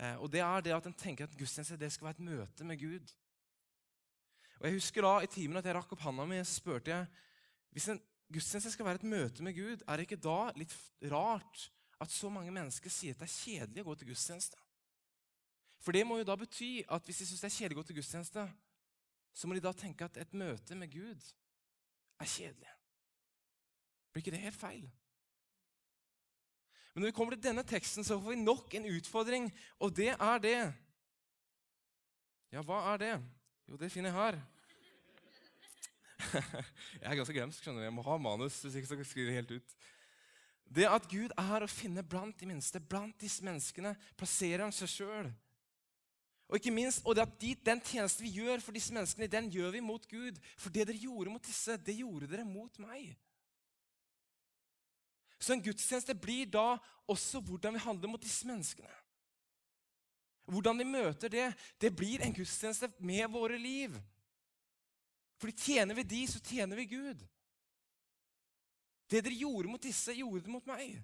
Eh, 0.00 0.16
og 0.22 0.30
det 0.32 0.40
er 0.40 0.60
det 0.64 0.74
at 0.74 0.86
En 0.86 0.94
tenker 0.94 1.26
at 1.26 1.38
gudstjeneste 1.38 1.78
det 1.78 1.92
skal 1.92 2.10
være 2.10 2.18
et 2.18 2.28
møte 2.30 2.64
med 2.64 2.78
Gud. 2.78 3.14
Og 4.60 4.66
Jeg 4.66 4.76
husker 4.76 5.02
da 5.02 5.18
i 5.20 5.26
timen 5.26 5.58
at 5.58 5.66
jeg 5.66 5.74
rakk 5.74 5.92
opp 5.92 6.04
handa 6.04 6.26
mi 6.28 6.38
og 6.38 6.46
spurte 6.46 6.92
jeg, 6.92 7.06
hvis 7.74 7.88
en 7.88 8.02
gudstjeneste 8.32 8.72
skal 8.74 8.86
være 8.86 9.00
et 9.02 9.10
møte 9.10 9.44
med 9.44 9.56
Gud, 9.56 9.82
er 9.86 9.96
det 9.96 10.06
ikke 10.06 10.22
da 10.22 10.50
litt 10.56 10.74
rart 11.10 11.68
at 12.00 12.12
så 12.14 12.30
mange 12.32 12.52
mennesker 12.54 12.92
sier 12.92 13.14
at 13.14 13.22
det 13.22 13.28
er 13.28 13.36
kjedelig 13.36 13.84
å 13.84 13.88
gå 13.90 13.96
til 14.00 14.10
gudstjeneste? 14.12 14.60
For 15.80 15.96
det 15.96 16.04
må 16.06 16.18
jo 16.20 16.28
da 16.28 16.36
bety 16.36 16.82
at 16.92 17.06
hvis 17.08 17.22
de 17.22 17.30
syns 17.30 17.42
det 17.42 17.48
er 17.48 17.56
kjedelig 17.56 17.78
å 17.78 17.80
gå 17.80 17.86
til 17.88 17.98
gudstjeneste, 18.00 18.44
så 19.32 19.48
må 19.48 19.56
de 19.56 19.64
da 19.64 19.72
tenke 19.76 20.04
at 20.04 20.18
et 20.20 20.36
møte 20.36 20.76
med 20.76 20.92
Gud 20.92 21.24
er 22.20 22.28
kjedelig. 22.28 22.72
Blir 24.10 24.24
ikke 24.24 24.34
det 24.34 24.42
helt 24.42 24.60
feil? 24.60 24.86
Men 26.92 27.04
når 27.04 27.12
vi 27.12 27.16
kommer 27.16 27.36
til 27.36 27.44
denne 27.44 27.64
teksten, 27.64 28.04
så 28.04 28.18
får 28.18 28.34
vi 28.34 28.42
nok 28.42 28.74
en 28.74 28.88
utfordring, 28.90 29.50
og 29.78 29.94
det 29.96 30.12
er 30.14 30.38
det 30.42 30.56
Ja, 32.50 32.64
hva 32.66 32.80
er 32.92 32.96
det? 32.98 33.12
Jo, 33.70 33.76
det 33.78 33.92
finner 33.94 34.10
jeg 34.10 34.18
her. 34.18 34.40
jeg 37.00 37.06
er 37.06 37.18
ganske 37.18 37.34
glemsk. 37.34 37.62
skjønner 37.62 37.82
du. 37.82 37.88
Jeg 37.88 37.96
må 37.96 38.04
ha 38.06 38.18
manus 38.20 38.60
hvis 38.64 38.78
ikke 38.80 38.90
så 38.90 38.98
skriver 39.04 39.32
jeg 39.32 39.40
helt 39.42 39.54
ut. 39.58 39.76
Det 40.70 40.86
at 40.86 41.06
Gud 41.10 41.32
er 41.34 41.64
å 41.64 41.70
finne 41.70 42.04
blant 42.06 42.38
de 42.38 42.46
minste, 42.46 42.78
blant 42.78 43.16
disse 43.18 43.42
menneskene, 43.42 43.96
plasserer 44.18 44.62
han 44.62 44.74
seg 44.74 44.92
sjøl. 44.92 45.30
Og 46.50 46.58
ikke 46.58 46.74
minst, 46.74 47.02
og 47.06 47.14
det 47.14 47.24
at 47.24 47.34
de, 47.42 47.54
den 47.66 47.82
tjenesten 47.82 48.26
vi 48.26 48.32
gjør 48.40 48.62
for 48.62 48.74
disse 48.74 48.94
menneskene, 48.94 49.30
den 49.30 49.50
gjør 49.54 49.74
vi 49.74 49.82
mot 49.86 50.06
Gud. 50.10 50.38
For 50.58 50.74
det 50.74 50.88
dere 50.88 51.02
gjorde 51.02 51.34
mot 51.34 51.46
disse, 51.46 51.76
det 51.78 51.98
gjorde 51.98 52.30
dere 52.30 52.46
mot 52.46 52.80
meg. 52.82 53.12
Så 55.40 55.54
en 55.54 55.62
gudstjeneste 55.64 56.14
blir 56.18 56.50
da 56.50 56.74
også 57.10 57.40
hvordan 57.42 57.74
vi 57.74 57.84
handler 57.86 58.12
mot 58.12 58.22
disse 58.22 58.46
menneskene. 58.46 58.90
Hvordan 60.50 60.82
vi 60.82 60.88
møter 60.90 61.32
det, 61.32 61.46
det 61.80 61.92
blir 61.94 62.22
en 62.22 62.34
gudstjeneste 62.34 62.90
med 62.98 63.30
våre 63.30 63.58
liv. 63.58 63.94
Fordi 65.40 65.56
tjener 65.56 65.96
vi 65.96 66.04
de, 66.04 66.20
så 66.28 66.40
tjener 66.44 66.76
vi 66.76 66.90
Gud. 66.90 67.22
Det 69.10 69.22
dere 69.24 69.40
gjorde 69.40 69.72
mot 69.72 69.82
disse, 69.82 70.14
gjorde 70.14 70.44
det 70.44 70.52
mot 70.52 70.66
meg. 70.68 71.00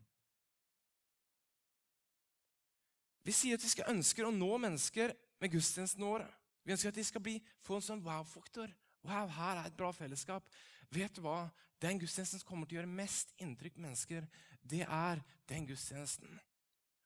Vi 3.26 3.34
sier 3.34 3.58
at 3.58 3.64
vi 3.64 3.72
skal 3.72 3.90
ønsker 3.90 4.28
å 4.28 4.34
nå 4.34 4.52
mennesker 4.62 5.14
med 5.42 5.50
gudstjenestene 5.50 6.06
våre. 6.06 6.28
Vi 6.62 6.74
ønsker 6.74 6.92
at 6.92 6.98
de 6.98 7.06
skal 7.06 7.24
bli, 7.24 7.40
få 7.66 7.80
en 7.80 7.86
sånn 7.88 8.04
wow-faktor. 8.04 8.70
Wow, 9.06 9.30
her 9.34 9.62
er 9.62 9.70
et 9.70 9.78
bra 9.78 9.90
fellesskap. 9.94 10.46
Vet 10.94 11.16
du 11.16 11.24
hva? 11.24 11.48
Den 11.82 11.98
gudstjenesten 12.00 12.40
som 12.40 12.48
kommer 12.48 12.68
til 12.68 12.76
å 12.76 12.80
gjøre 12.80 12.98
mest 13.00 13.34
inntrykk 13.42 13.76
på 13.76 13.84
mennesker, 13.84 14.28
det 14.62 14.84
er 14.84 15.22
den 15.50 15.66
gudstjenesten 15.68 16.38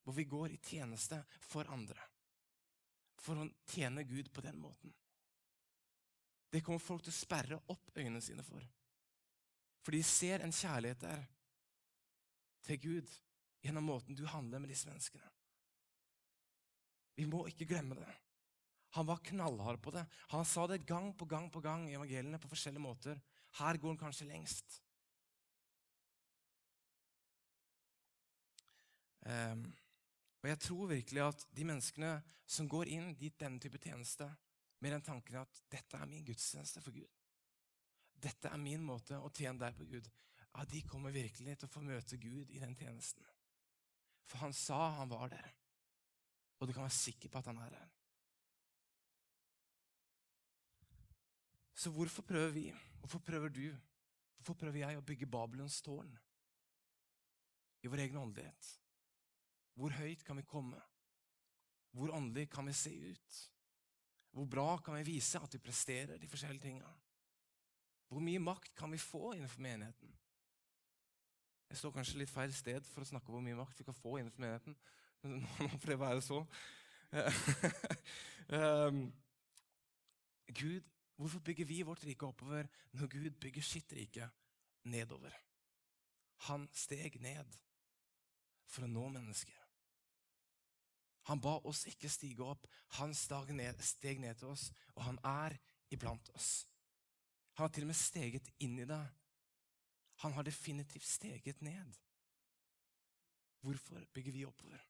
hvor 0.04 0.16
vi 0.16 0.26
går 0.28 0.54
i 0.54 0.60
tjeneste 0.64 1.22
for 1.44 1.68
andre. 1.72 2.00
For 3.20 3.40
å 3.40 3.48
tjene 3.72 4.04
Gud 4.08 4.30
på 4.32 4.44
den 4.44 4.60
måten. 4.60 4.92
Det 6.50 6.62
kommer 6.66 6.82
folk 6.82 7.04
til 7.06 7.12
å 7.12 7.18
sperre 7.20 7.58
opp 7.70 7.92
øynene 7.96 8.22
sine 8.24 8.42
for. 8.42 8.62
For 9.84 9.94
de 9.94 10.02
ser 10.04 10.42
en 10.44 10.54
kjærlighet 10.54 11.04
der 11.04 11.22
til 12.66 12.80
Gud 12.82 13.12
gjennom 13.64 13.86
måten 13.86 14.16
du 14.16 14.26
handler 14.28 14.60
med 14.62 14.72
disse 14.72 14.88
menneskene. 14.88 15.28
Vi 17.16 17.26
må 17.28 17.44
ikke 17.48 17.68
glemme 17.68 17.98
det. 17.98 18.10
Han 18.96 19.06
var 19.06 19.22
knallhard 19.22 19.78
på 19.82 19.92
det. 19.94 20.04
Han 20.32 20.44
sa 20.44 20.66
det 20.66 20.86
gang 20.86 21.12
på 21.16 21.26
gang 21.30 21.50
på 21.52 21.60
gang 21.62 21.86
i 21.88 21.94
evangeliene 21.94 22.40
på 22.42 22.50
forskjellige 22.50 22.82
måter. 22.82 23.20
Her 23.60 23.78
går 23.78 23.94
han 23.94 24.00
kanskje 24.00 24.26
lengst. 24.26 24.80
Um, 29.20 29.66
og 30.42 30.48
Jeg 30.48 30.58
tror 30.64 30.86
virkelig 30.86 31.22
at 31.22 31.46
de 31.56 31.64
menneskene 31.68 32.14
som 32.46 32.68
går 32.68 32.88
inn 32.88 33.12
dit 33.14 33.36
denne 33.38 33.60
type 33.60 33.78
tjeneste, 33.78 34.26
med 34.80 34.94
den 34.96 35.04
tanken 35.04 35.40
at 35.42 35.62
dette 35.72 35.98
er 35.98 36.08
min 36.08 36.24
gudstjeneste 36.24 36.82
for 36.84 36.96
Gud, 36.96 37.08
dette 38.20 38.50
er 38.52 38.60
min 38.60 38.82
måte 38.84 39.16
å 39.16 39.30
tjene 39.32 39.60
deg 39.62 39.76
på 39.76 39.86
Gud, 39.88 40.08
ja, 40.50 40.64
de 40.66 40.82
kommer 40.88 41.14
virkelig 41.14 41.56
til 41.56 41.68
å 41.68 41.72
få 41.72 41.82
møte 41.84 42.18
Gud 42.20 42.50
i 42.50 42.60
den 42.60 42.74
tjenesten. 42.76 43.24
For 44.28 44.42
han 44.42 44.54
sa 44.56 44.80
han 44.98 45.10
var 45.10 45.30
der, 45.32 45.54
og 46.58 46.68
du 46.68 46.74
kan 46.74 46.84
være 46.84 46.96
sikker 46.96 47.32
på 47.32 47.40
at 47.40 47.50
han 47.50 47.60
er 47.62 47.72
der. 47.74 47.88
Så 51.80 51.90
hvorfor 51.94 52.22
prøver 52.28 52.50
vi? 52.52 52.66
Hvorfor 53.00 53.22
prøver 53.24 53.48
du? 53.48 53.70
Hvorfor 54.36 54.56
prøver 54.60 54.82
jeg 54.82 54.98
å 54.98 55.04
bygge 55.04 55.28
Babylons 55.30 55.78
tårn 55.84 56.12
i 57.80 57.88
vår 57.88 58.02
egen 58.04 58.20
åndelighet? 58.20 58.68
Hvor 59.80 59.94
høyt 59.96 60.24
kan 60.26 60.36
vi 60.36 60.44
komme? 60.44 60.80
Hvor 61.96 62.12
åndelig 62.12 62.50
kan 62.52 62.68
vi 62.68 62.74
se 62.76 62.92
ut? 62.92 63.38
Hvor 64.30 64.46
bra 64.46 64.76
kan 64.84 64.96
vi 64.98 65.06
vise 65.12 65.40
at 65.40 65.54
vi 65.54 65.62
presterer 65.62 66.18
de 66.18 66.28
forskjellige 66.30 66.62
tinga? 66.62 66.90
Hvor 68.10 68.22
mye 68.22 68.42
makt 68.42 68.74
kan 68.78 68.92
vi 68.92 68.98
få 68.98 69.32
innenfor 69.32 69.62
menigheten? 69.62 70.12
Jeg 71.70 71.78
står 71.78 71.94
kanskje 71.94 72.18
litt 72.18 72.30
feil 72.30 72.54
sted 72.54 72.86
for 72.90 73.04
å 73.04 73.10
snakke 73.10 73.30
om 73.30 73.38
hvor 73.38 73.44
mye 73.46 73.58
makt 73.58 73.78
vi 73.78 73.86
kan 73.86 73.94
få 73.94 74.16
innenfor 74.18 74.42
menigheten, 74.42 74.76
men 75.22 75.36
nå 75.42 75.68
får 75.76 75.92
det 75.92 75.98
være 76.00 76.22
så. 76.26 76.40
um, 78.50 79.04
Gud 80.60 80.86
Hvorfor 81.20 81.40
bygger 81.44 81.64
vi 81.64 81.82
vårt 81.82 82.04
rike 82.04 82.26
oppover 82.26 82.68
når 82.96 83.06
Gud 83.06 83.30
bygger 83.30 83.62
sitt 83.62 83.92
rike 83.92 84.24
nedover? 84.88 85.34
Han 86.48 86.64
steg 86.72 87.18
ned 87.20 87.58
for 88.64 88.86
å 88.86 88.88
nå 88.88 89.02
mennesker. 89.12 89.59
Han 91.28 91.40
ba 91.42 91.58
oss 91.68 91.84
ikke 91.90 92.08
stige 92.10 92.44
opp. 92.46 92.66
Han 92.98 93.14
steg 93.16 93.52
ned, 93.56 93.80
steg 93.84 94.20
ned 94.22 94.38
til 94.40 94.52
oss, 94.54 94.70
og 94.96 95.04
han 95.04 95.18
er 95.26 95.56
iblant 95.92 96.30
oss. 96.34 96.66
Han 97.58 97.66
har 97.66 97.74
til 97.74 97.84
og 97.84 97.92
med 97.92 97.98
steget 97.98 98.52
inn 98.64 98.78
i 98.80 98.88
det. 98.88 99.02
Han 100.24 100.32
har 100.36 100.46
definitivt 100.46 101.06
steget 101.06 101.60
ned. 101.64 101.98
Hvorfor 103.60 104.00
bygger 104.14 104.32
vi 104.32 104.46
oppover? 104.48 104.80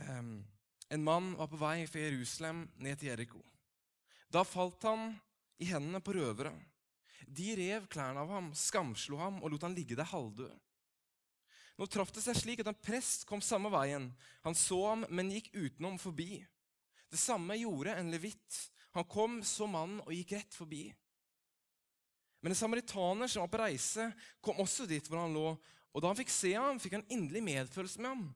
Um, 0.00 0.40
en 0.90 1.04
mann 1.04 1.34
var 1.38 1.50
på 1.50 1.58
vei 1.60 1.86
fra 1.90 2.02
Jerusalem 2.02 2.64
ned 2.82 2.98
til 2.98 3.10
Jeriko. 3.10 3.42
Da 4.30 4.42
falt 4.46 4.82
han 4.86 5.12
i 5.62 5.68
hendene 5.70 6.00
på 6.02 6.14
røvere. 6.14 6.54
De 7.26 7.52
rev 7.58 7.86
klærne 7.90 8.22
av 8.22 8.30
ham, 8.32 8.50
skamslo 8.54 9.18
ham 9.20 9.38
og 9.42 9.52
lot 9.52 9.66
han 9.66 9.76
ligge 9.76 9.98
der 9.98 10.08
halvdød. 10.08 10.54
Nå 11.80 11.86
traff 11.88 12.10
det 12.12 12.20
seg 12.20 12.36
slik 12.36 12.60
at 12.60 12.68
en 12.68 12.76
prest 12.76 13.22
kom 13.28 13.40
samme 13.40 13.70
veien. 13.72 14.10
Han 14.44 14.56
så 14.56 14.82
ham, 14.84 15.06
men 15.08 15.30
gikk 15.32 15.48
utenom 15.54 15.96
forbi. 15.98 16.42
Det 17.08 17.16
samme 17.16 17.56
gjorde 17.56 17.94
en 17.96 18.10
levitt. 18.12 18.58
Han 18.92 19.06
kom, 19.08 19.38
så 19.40 19.64
mannen 19.70 20.02
og 20.04 20.12
gikk 20.12 20.34
rett 20.36 20.52
forbi. 20.52 20.82
Men 22.44 22.52
en 22.52 22.58
samaritaner 22.60 23.32
som 23.32 23.46
var 23.46 23.52
på 23.52 23.62
reise, 23.62 24.10
kom 24.44 24.60
også 24.60 24.84
dit 24.90 25.08
hvor 25.08 25.22
han 25.22 25.32
lå, 25.32 25.54
og 25.90 26.04
da 26.04 26.12
han 26.12 26.18
fikk 26.20 26.32
se 26.32 26.52
ham, 26.52 26.78
fikk 26.80 26.98
han 26.98 27.08
inderlig 27.08 27.42
medfølelse 27.48 28.04
med 28.04 28.12
ham. 28.12 28.28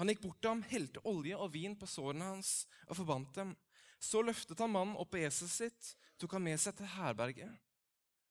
Han 0.00 0.12
gikk 0.12 0.24
bort 0.24 0.40
til 0.40 0.52
ham, 0.52 0.64
helte 0.68 1.04
olje 1.08 1.36
og 1.36 1.52
vin 1.52 1.76
på 1.76 1.88
sårene 1.88 2.32
hans 2.32 2.56
og 2.86 2.96
forbandt 2.98 3.36
dem. 3.36 3.52
Så 4.00 4.24
løftet 4.24 4.60
han 4.64 4.72
mannen 4.72 4.96
opp 5.00 5.12
på 5.12 5.20
eselet 5.20 5.52
sitt, 5.52 5.92
tok 6.16 6.36
han 6.36 6.44
med 6.48 6.60
seg 6.60 6.76
til 6.76 6.88
herberget 6.96 7.52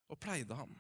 og 0.10 0.22
pleide 0.22 0.58
ham. 0.58 0.74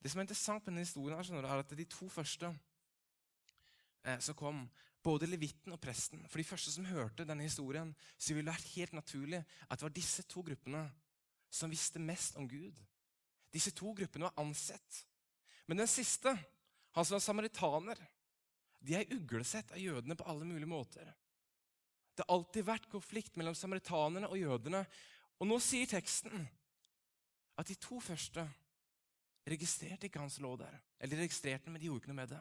Det 0.00 0.10
som 0.10 0.20
er 0.20 0.24
interessant 0.24 0.64
med 0.64 0.72
denne 0.72 0.86
historien, 0.86 1.20
her, 1.20 1.44
er 1.44 1.62
at 1.62 1.76
de 1.76 1.84
to 1.84 2.08
første 2.08 2.48
eh, 4.04 4.20
som 4.20 4.36
kom, 4.38 4.62
både 5.02 5.28
levitten 5.28 5.72
og 5.72 5.80
presten 5.80 6.26
For 6.28 6.40
de 6.40 6.44
første 6.44 6.72
som 6.72 6.84
hørte 6.84 7.24
denne 7.24 7.46
historien, 7.46 7.94
så 8.18 8.34
ville 8.34 8.50
det 8.50 8.56
vært 8.56 8.74
helt 8.76 8.96
naturlig 8.96 9.40
at 9.40 9.78
det 9.78 9.86
var 9.86 9.96
disse 9.96 10.24
to 10.28 10.44
gruppene 10.44 10.84
som 11.50 11.72
visste 11.72 11.98
mest 11.98 12.36
om 12.36 12.48
Gud. 12.48 12.76
Disse 13.52 13.72
to 13.74 13.92
gruppene 13.96 14.28
var 14.28 14.40
ansett. 14.40 15.04
Men 15.66 15.82
den 15.82 15.90
siste 15.90 16.34
han 16.92 17.06
som 17.06 17.16
var 17.16 17.24
samaritaner, 17.24 17.98
de 18.80 18.96
er 18.96 19.12
uglesett 19.14 19.72
av 19.74 19.80
jødene 19.80 20.16
på 20.16 20.26
alle 20.30 20.46
mulige 20.48 20.70
måter. 20.70 21.10
Det 22.14 22.24
har 22.24 22.34
alltid 22.34 22.66
vært 22.66 22.88
konflikt 22.90 23.36
mellom 23.38 23.54
samaritanerne 23.54 24.28
og 24.30 24.38
jødene. 24.38 24.82
Og 25.40 25.48
nå 25.48 25.58
sier 25.62 25.88
teksten 25.88 26.46
at 27.60 27.68
de 27.68 27.76
to 27.80 28.00
første 28.02 28.44
registrerte 29.50 30.08
ikke 30.08 30.22
hans 30.22 30.38
lov 30.42 30.58
der. 30.60 30.76
Eller 30.98 31.16
de 31.16 31.24
registrerte 31.24 31.66
den, 31.66 31.74
men 31.74 31.82
de 31.82 31.88
gjorde 31.88 32.04
ikke 32.04 32.12
noe 32.12 32.20
med 32.22 32.32
det. 32.34 32.40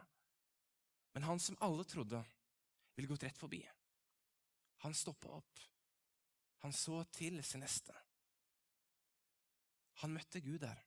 Men 1.15 1.25
han 1.25 1.41
som 1.41 1.57
alle 1.65 1.85
trodde 1.89 2.21
ville 2.95 3.09
gått 3.09 3.25
rett 3.25 3.39
forbi, 3.39 3.63
han 4.83 4.95
stoppa 4.95 5.31
opp. 5.39 5.63
Han 6.63 6.75
så 6.75 7.01
til 7.15 7.39
sin 7.43 7.63
neste. 7.63 7.95
Han 10.03 10.13
møtte 10.15 10.41
Gud 10.43 10.59
der. 10.63 10.79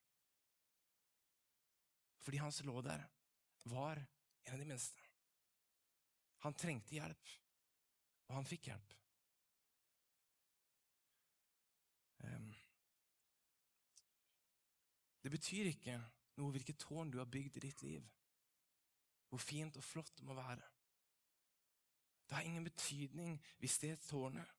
Fordi 2.23 2.41
han 2.41 2.53
som 2.55 2.69
lå 2.69 2.81
der, 2.85 3.03
var 3.65 3.99
en 3.99 4.55
av 4.55 4.61
de 4.61 4.69
minste. 4.69 5.03
Han 6.45 6.57
trengte 6.59 6.97
hjelp, 6.97 7.33
og 8.29 8.37
han 8.39 8.49
fikk 8.49 8.69
hjelp. 8.71 8.95
Det 15.23 15.31
betyr 15.31 15.71
ikke 15.71 15.97
noe 16.41 16.53
hvilket 16.55 16.81
tårn 16.83 17.11
du 17.13 17.21
har 17.21 17.31
bygd 17.31 17.59
i 17.59 17.65
ditt 17.67 17.83
liv, 17.87 18.07
hvor 19.31 19.41
fint 19.41 19.77
og 19.79 19.85
flott 19.87 20.13
det 20.19 20.27
må 20.27 20.35
være. 20.37 20.65
Det 22.27 22.37
har 22.37 22.49
ingen 22.49 22.65
betydning 22.65 23.39
hvis 23.61 23.79
det 23.83 23.95
tårnet 24.09 24.59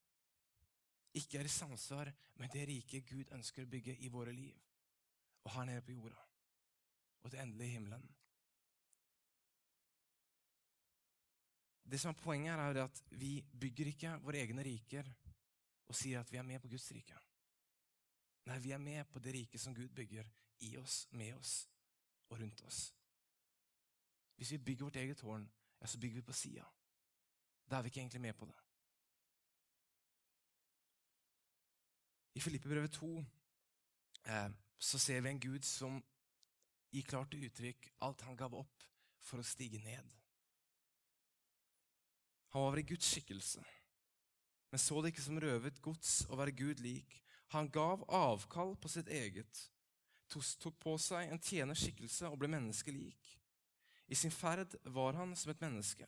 ikke 1.20 1.40
er 1.40 1.46
i 1.46 1.52
samsvar 1.52 2.10
med 2.42 2.54
det 2.54 2.66
riket 2.70 3.06
Gud 3.10 3.32
ønsker 3.36 3.66
å 3.66 3.70
bygge 3.70 3.96
i 4.02 4.10
våre 4.14 4.34
liv, 4.34 4.58
og 5.44 5.54
her 5.58 5.68
nede 5.70 5.84
på 5.86 5.94
jorda, 5.94 6.22
og 7.22 7.32
til 7.32 7.42
endelig 7.44 7.70
himmelen. 7.76 8.06
Det 11.84 12.00
som 12.02 12.14
er 12.14 12.22
Poenget 12.24 12.58
er 12.58 12.80
at 12.86 13.02
vi 13.20 13.36
bygger 13.44 13.92
ikke 13.92 14.16
våre 14.24 14.40
egne 14.42 14.64
riker 14.66 15.10
og 15.92 15.98
sier 15.98 16.24
at 16.24 16.32
vi 16.32 16.40
er 16.40 16.48
med 16.48 16.62
på 16.64 16.72
Guds 16.72 16.88
rike. 16.96 17.18
Nei, 18.50 18.58
vi 18.64 18.72
er 18.74 18.82
med 18.82 19.06
på 19.12 19.22
det 19.24 19.36
riket 19.36 19.62
som 19.62 19.76
Gud 19.76 19.92
bygger 19.94 20.30
i 20.64 20.78
oss, 20.80 21.08
med 21.12 21.36
oss 21.36 21.54
og 22.30 22.40
rundt 22.40 22.62
oss. 22.68 22.94
Hvis 24.36 24.52
vi 24.52 24.58
bygger 24.58 24.86
vårt 24.86 24.96
eget 25.02 25.18
tårn, 25.18 25.46
ja, 25.82 25.88
så 25.88 26.00
bygger 26.00 26.16
vi 26.16 26.26
på 26.28 26.34
sida. 26.34 26.66
Da 27.70 27.78
er 27.78 27.82
vi 27.82 27.92
ikke 27.92 28.00
egentlig 28.00 28.22
med 28.22 28.34
på 28.34 28.46
det. 28.46 28.58
I 32.34 32.40
Filippebrevet 32.40 32.92
2 32.92 33.20
eh, 34.26 34.50
så 34.78 35.00
ser 35.00 35.22
vi 35.22 35.30
en 35.30 35.40
Gud 35.40 35.64
som 35.68 36.02
gir 36.94 37.06
klart 37.08 37.32
til 37.32 37.46
uttrykk 37.46 37.92
alt 38.06 38.22
han 38.26 38.38
gav 38.38 38.56
opp 38.58 38.86
for 39.24 39.42
å 39.42 39.48
stige 39.48 39.82
ned. 39.86 40.10
Han 42.54 42.68
var 42.68 42.78
i 42.78 42.86
Guds 42.86 43.10
skikkelse, 43.10 43.64
men 44.70 44.82
så 44.82 45.02
det 45.02 45.14
ikke 45.14 45.26
som 45.26 45.40
røvet 45.42 45.82
gods 45.82 46.24
å 46.30 46.38
være 46.38 46.54
Gud 46.58 46.82
lik. 46.86 47.16
Han 47.54 47.70
gav 47.74 48.04
avkall 48.14 48.76
på 48.82 48.90
sitt 48.90 49.10
eget, 49.10 49.64
tok 50.60 50.80
på 50.82 50.96
seg 51.02 51.30
en 51.30 51.42
tjenerskikkelse 51.42 52.30
og 52.32 52.40
ble 52.42 52.50
menneskelik. 52.54 53.32
I 54.08 54.16
sin 54.16 54.34
ferd 54.34 54.76
var 54.96 55.18
han 55.20 55.36
som 55.40 55.54
et 55.54 55.62
menneske. 55.64 56.08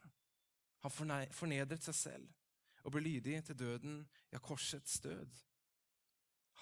Han 0.86 0.94
fornedret 1.34 1.86
seg 1.86 1.98
selv 1.98 2.86
og 2.86 2.94
ble 2.94 3.01
lydig 3.01 3.39
til 3.48 3.58
døden, 3.58 4.03
ja, 4.32 4.39
korsets 4.39 5.00
død. 5.01 5.39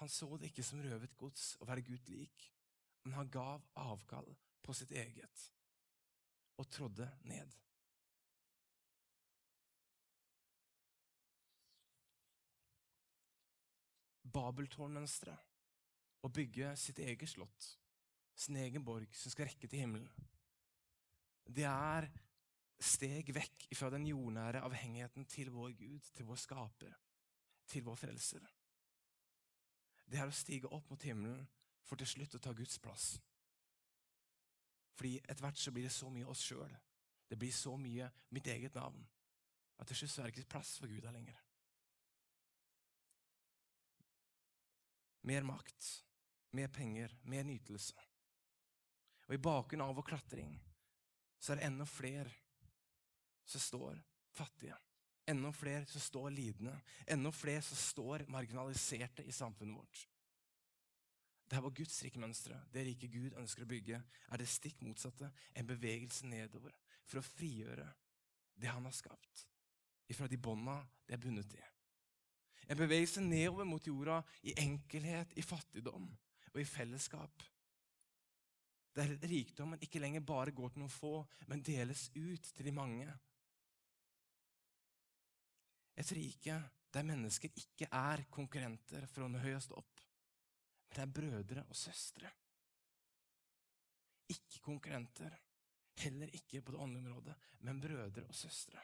Han 0.00 0.08
så 0.08 0.36
det 0.40 0.50
ikke 0.50 0.64
som 0.66 0.80
røvet 0.82 1.16
gods 1.20 1.52
å 1.60 1.68
være 1.68 1.84
Gud 1.84 2.08
lik, 2.08 2.48
men 3.04 3.18
han 3.18 3.28
gav 3.30 3.62
avkall 3.78 4.30
på 4.64 4.74
sitt 4.74 4.94
eget 4.96 5.50
og 6.56 6.70
trådde 6.70 7.10
ned. 7.28 7.52
Babeltårnmønsteret, 14.34 15.53
å 16.24 16.30
bygge 16.32 16.72
sitt 16.80 17.00
eget 17.04 17.28
slott, 17.28 17.66
sin 18.34 18.56
egen 18.56 18.84
borg 18.84 19.12
som 19.14 19.32
skal 19.32 19.50
rekke 19.50 19.68
til 19.68 19.84
himmelen, 19.84 20.30
det 21.44 21.66
er 21.68 22.08
steg 22.80 23.28
vekk 23.36 23.68
fra 23.76 23.90
den 23.92 24.06
jordnære 24.08 24.62
avhengigheten 24.64 25.26
til 25.30 25.50
vår 25.52 25.74
Gud, 25.78 26.08
til 26.16 26.26
vår 26.28 26.40
skaper, 26.40 26.94
til 27.68 27.84
vår 27.84 27.98
frelser. 28.00 28.44
Det 30.04 30.20
er 30.20 30.28
å 30.28 30.36
stige 30.36 30.70
opp 30.72 30.90
mot 30.90 31.04
himmelen 31.04 31.44
for 31.84 32.00
til 32.00 32.08
slutt 32.08 32.36
å 32.36 32.42
ta 32.42 32.52
Guds 32.56 32.80
plass. 32.80 33.14
Fordi 34.94 35.16
etter 35.24 35.42
hvert 35.42 35.58
så 35.60 35.72
blir 35.74 35.88
det 35.88 35.94
så 35.94 36.10
mye 36.12 36.28
oss 36.30 36.44
sjøl, 36.44 36.70
det 37.28 37.38
blir 37.40 37.52
så 37.52 37.74
mye 37.80 38.08
mitt 38.36 38.48
eget 38.52 38.76
navn, 38.78 39.00
at 39.80 39.88
til 39.90 39.98
slutt 40.02 40.18
er 40.18 40.28
det 40.28 40.36
ikke 40.36 40.52
plass 40.54 40.76
for 40.78 40.90
Gud 40.90 41.04
her 41.04 41.14
lenger. 41.16 41.40
Mer 45.24 45.46
makt, 45.48 45.88
mer 46.54 46.70
penger, 46.72 47.12
mer 47.22 47.44
nytelse. 47.44 47.98
Og 49.28 49.34
i 49.34 49.42
bakgrunnen 49.42 49.86
av 49.86 49.96
vår 49.96 50.08
klatring 50.08 50.54
så 51.38 51.52
er 51.52 51.60
det 51.60 51.68
enda 51.68 51.86
flere 51.88 52.32
som 53.44 53.60
står 53.60 54.00
fattige. 54.32 54.76
Enda 55.26 55.52
flere 55.52 55.86
som 55.86 56.00
står 56.00 56.30
lidende. 56.30 56.74
Enda 57.06 57.32
flere 57.32 57.62
som 57.62 57.76
står 57.76 58.26
marginaliserte 58.28 59.24
i 59.24 59.32
samfunnet 59.32 59.76
vårt. 59.76 60.08
Det 61.48 61.56
her 61.56 61.64
var 61.64 61.76
Guds 61.76 62.02
rikemønstre. 62.02 62.58
Det 62.72 62.84
rike 62.84 63.08
Gud 63.12 63.36
ønsker 63.40 63.64
å 63.64 63.68
bygge, 63.68 64.00
er 64.32 64.40
det 64.40 64.48
stikk 64.48 64.80
motsatte. 64.84 65.30
En 65.52 65.68
bevegelse 65.68 66.28
nedover 66.28 66.76
for 67.04 67.20
å 67.20 67.26
frigjøre 67.26 67.86
det 68.60 68.70
han 68.70 68.84
har 68.86 68.94
skapt, 68.94 69.46
ifra 70.08 70.28
de 70.30 70.38
bånda 70.40 70.78
det 71.04 71.16
er 71.16 71.20
bundet 71.20 71.56
i. 71.56 71.62
En 72.68 72.78
bevegelse 72.78 73.20
nedover 73.20 73.68
mot 73.68 73.86
jorda 73.86 74.22
i 74.48 74.54
enkelhet, 74.62 75.34
i 75.36 75.44
fattigdom 75.44 76.08
og 76.54 76.62
i 76.62 76.68
fellesskap 76.68 77.42
der 78.94 79.16
rikdommen 79.26 79.80
ikke 79.82 79.98
lenger 79.98 80.22
bare 80.22 80.54
går 80.54 80.70
til 80.70 80.84
noen 80.84 80.92
få, 80.92 81.14
men 81.50 81.62
deles 81.66 82.06
ut 82.14 82.50
til 82.54 82.68
de 82.68 82.74
mange. 82.74 83.08
Et 85.98 86.12
rike 86.14 86.60
der 86.94 87.06
mennesker 87.06 87.50
ikke 87.58 87.88
er 87.90 88.22
konkurrenter 88.30 89.08
for 89.10 89.26
å 89.26 89.30
nå 89.30 89.42
høyest 89.42 89.74
opp, 89.74 89.98
men 90.86 90.94
det 90.94 91.02
er 91.02 91.14
brødre 91.18 91.66
og 91.66 91.74
søstre. 91.74 92.30
Ikke 94.30 94.62
konkurrenter, 94.62 95.34
heller 95.98 96.30
ikke 96.38 96.62
på 96.62 96.74
det 96.74 96.82
åndelige 96.86 97.02
området, 97.02 97.34
men 97.66 97.82
brødre 97.82 98.28
og 98.28 98.38
søstre. 98.38 98.82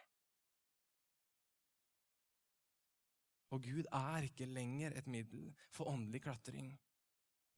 Og 3.55 3.63
Gud 3.63 3.87
er 3.95 4.27
ikke 4.27 4.47
lenger 4.47 4.95
et 4.99 5.07
middel 5.11 5.53
for 5.75 5.91
åndelig 5.91 6.23
klatring, 6.27 6.75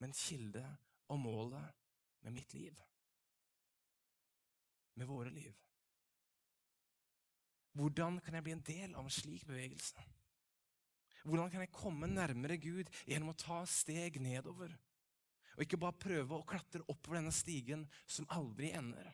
men 0.00 0.14
kilde 0.16 0.64
og 1.12 1.20
målet 1.20 1.82
med 2.22 2.32
mitt 2.38 2.54
liv. 2.54 2.78
Med 4.94 5.06
våre 5.06 5.30
liv. 5.30 5.52
Hvordan 7.72 8.20
kan 8.20 8.34
jeg 8.36 8.44
bli 8.44 8.52
en 8.52 8.66
del 8.66 8.94
av 8.94 9.06
en 9.06 9.14
slik 9.14 9.46
bevegelse? 9.48 10.02
Hvordan 11.22 11.50
kan 11.50 11.62
jeg 11.62 11.72
komme 11.72 12.08
nærmere 12.10 12.58
Gud 12.60 12.90
gjennom 13.06 13.32
å 13.32 13.38
ta 13.38 13.62
steg 13.68 14.18
nedover? 14.20 14.74
Og 15.54 15.64
ikke 15.64 15.80
bare 15.80 16.00
prøve 16.00 16.36
å 16.36 16.46
klatre 16.48 16.84
oppover 16.88 17.20
denne 17.20 17.34
stigen 17.34 17.86
som 18.06 18.28
aldri 18.34 18.72
ender. 18.76 19.08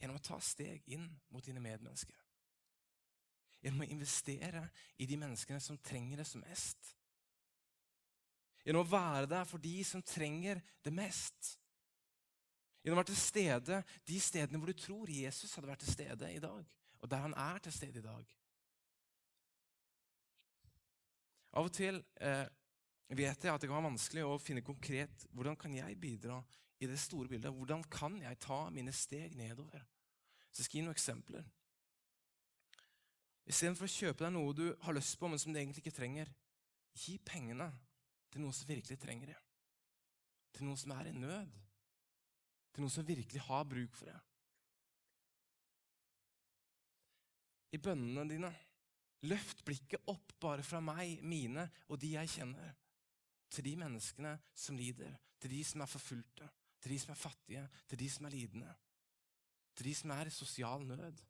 Gjennom 0.00 0.18
å 0.18 0.24
ta 0.24 0.38
steg 0.42 0.86
inn 0.90 1.06
mot 1.30 1.44
dine 1.44 1.62
medmennesker. 1.62 2.16
Gjennom 3.62 3.84
å 3.84 3.90
investere 3.94 4.64
i 4.98 5.06
de 5.06 5.18
menneskene 5.20 5.62
som 5.62 5.78
trenger 5.78 6.22
det 6.22 6.26
som 6.26 6.42
mest. 6.42 6.94
Gjennom 8.62 8.84
å 8.84 8.92
være 8.92 9.26
der 9.30 9.48
for 9.48 9.62
de 9.62 9.74
som 9.86 10.04
trenger 10.06 10.60
det 10.84 10.92
mest. 10.94 11.56
Gjennom 12.82 12.98
å 12.98 13.02
være 13.02 13.10
til 13.10 13.20
stede 13.22 13.80
de 14.06 14.20
stedene 14.22 14.60
hvor 14.60 14.70
du 14.70 14.78
tror 14.78 15.10
Jesus 15.10 15.54
hadde 15.56 15.70
vært 15.70 15.82
til 15.84 15.94
stede 15.94 16.30
i 16.30 16.40
dag, 16.42 16.62
og 17.02 17.10
der 17.10 17.26
han 17.26 17.34
er 17.38 17.62
til 17.62 17.74
stede 17.74 17.98
i 17.98 18.06
dag. 18.06 18.34
Av 21.52 21.68
og 21.68 21.72
til 21.76 21.98
eh, 22.22 22.46
vet 23.12 23.44
jeg 23.44 23.52
at 23.52 23.60
det 23.60 23.68
kan 23.68 23.76
være 23.76 23.90
vanskelig 23.90 24.24
å 24.24 24.38
finne 24.40 24.64
konkret 24.64 25.26
hvordan 25.36 25.58
kan 25.60 25.74
jeg 25.76 25.98
bidra 26.00 26.38
i 26.82 26.88
det 26.88 26.98
store 26.98 27.28
bildet. 27.28 27.52
Hvordan 27.52 27.84
kan 27.92 28.16
jeg 28.22 28.40
ta 28.42 28.64
mine 28.74 28.94
steg 28.94 29.36
nedover? 29.38 29.82
Så 30.50 30.62
jeg 30.62 30.68
skal 30.68 30.78
gi 30.78 30.84
noen 30.86 30.96
eksempler. 30.96 31.44
Istedenfor 33.52 33.88
å 33.88 33.92
kjøpe 33.92 34.24
deg 34.24 34.32
noe 34.34 34.54
du 34.56 34.66
har 34.84 34.96
lyst 34.96 35.18
på, 35.18 35.28
men 35.28 35.40
som 35.40 35.52
du 35.52 35.58
egentlig 35.60 35.82
ikke 35.84 35.98
trenger, 35.98 36.30
gi 36.96 37.18
pengene 37.26 37.68
til 38.32 38.42
noen 38.42 38.56
som 38.56 38.68
virkelig 38.70 38.98
trenger 39.00 39.34
det. 39.34 39.40
Til 40.56 40.66
noen 40.66 40.80
som 40.80 40.94
er 40.96 41.10
i 41.10 41.16
nød. 41.16 41.56
Til 42.72 42.84
noen 42.84 42.94
som 42.94 43.06
virkelig 43.06 43.42
har 43.44 43.66
bruk 43.68 43.96
for 43.98 44.08
det. 44.08 44.18
I 47.72 47.80
bønnene 47.80 48.24
dine, 48.28 48.50
løft 49.28 49.62
blikket 49.64 50.08
opp 50.12 50.34
bare 50.42 50.64
fra 50.66 50.80
meg, 50.84 51.22
mine 51.24 51.64
og 51.88 52.00
de 52.00 52.14
jeg 52.16 52.32
kjenner, 52.34 52.74
til 53.52 53.64
de 53.68 53.76
menneskene 53.80 54.32
som 54.56 54.76
lider, 54.76 55.14
til 55.40 55.52
de 55.52 55.62
som 55.64 55.84
er 55.84 55.88
forfulgte, 55.88 56.48
til 56.82 56.92
de 56.92 56.98
som 57.00 57.12
er 57.14 57.20
fattige, 57.20 57.62
til 57.88 58.00
de 58.00 58.08
som 58.12 58.28
er 58.28 58.34
lidende, 58.34 58.74
til 59.76 59.88
de 59.88 59.94
som 59.96 60.12
er 60.16 60.28
i 60.28 60.34
sosial 60.34 60.84
nød. 60.88 61.22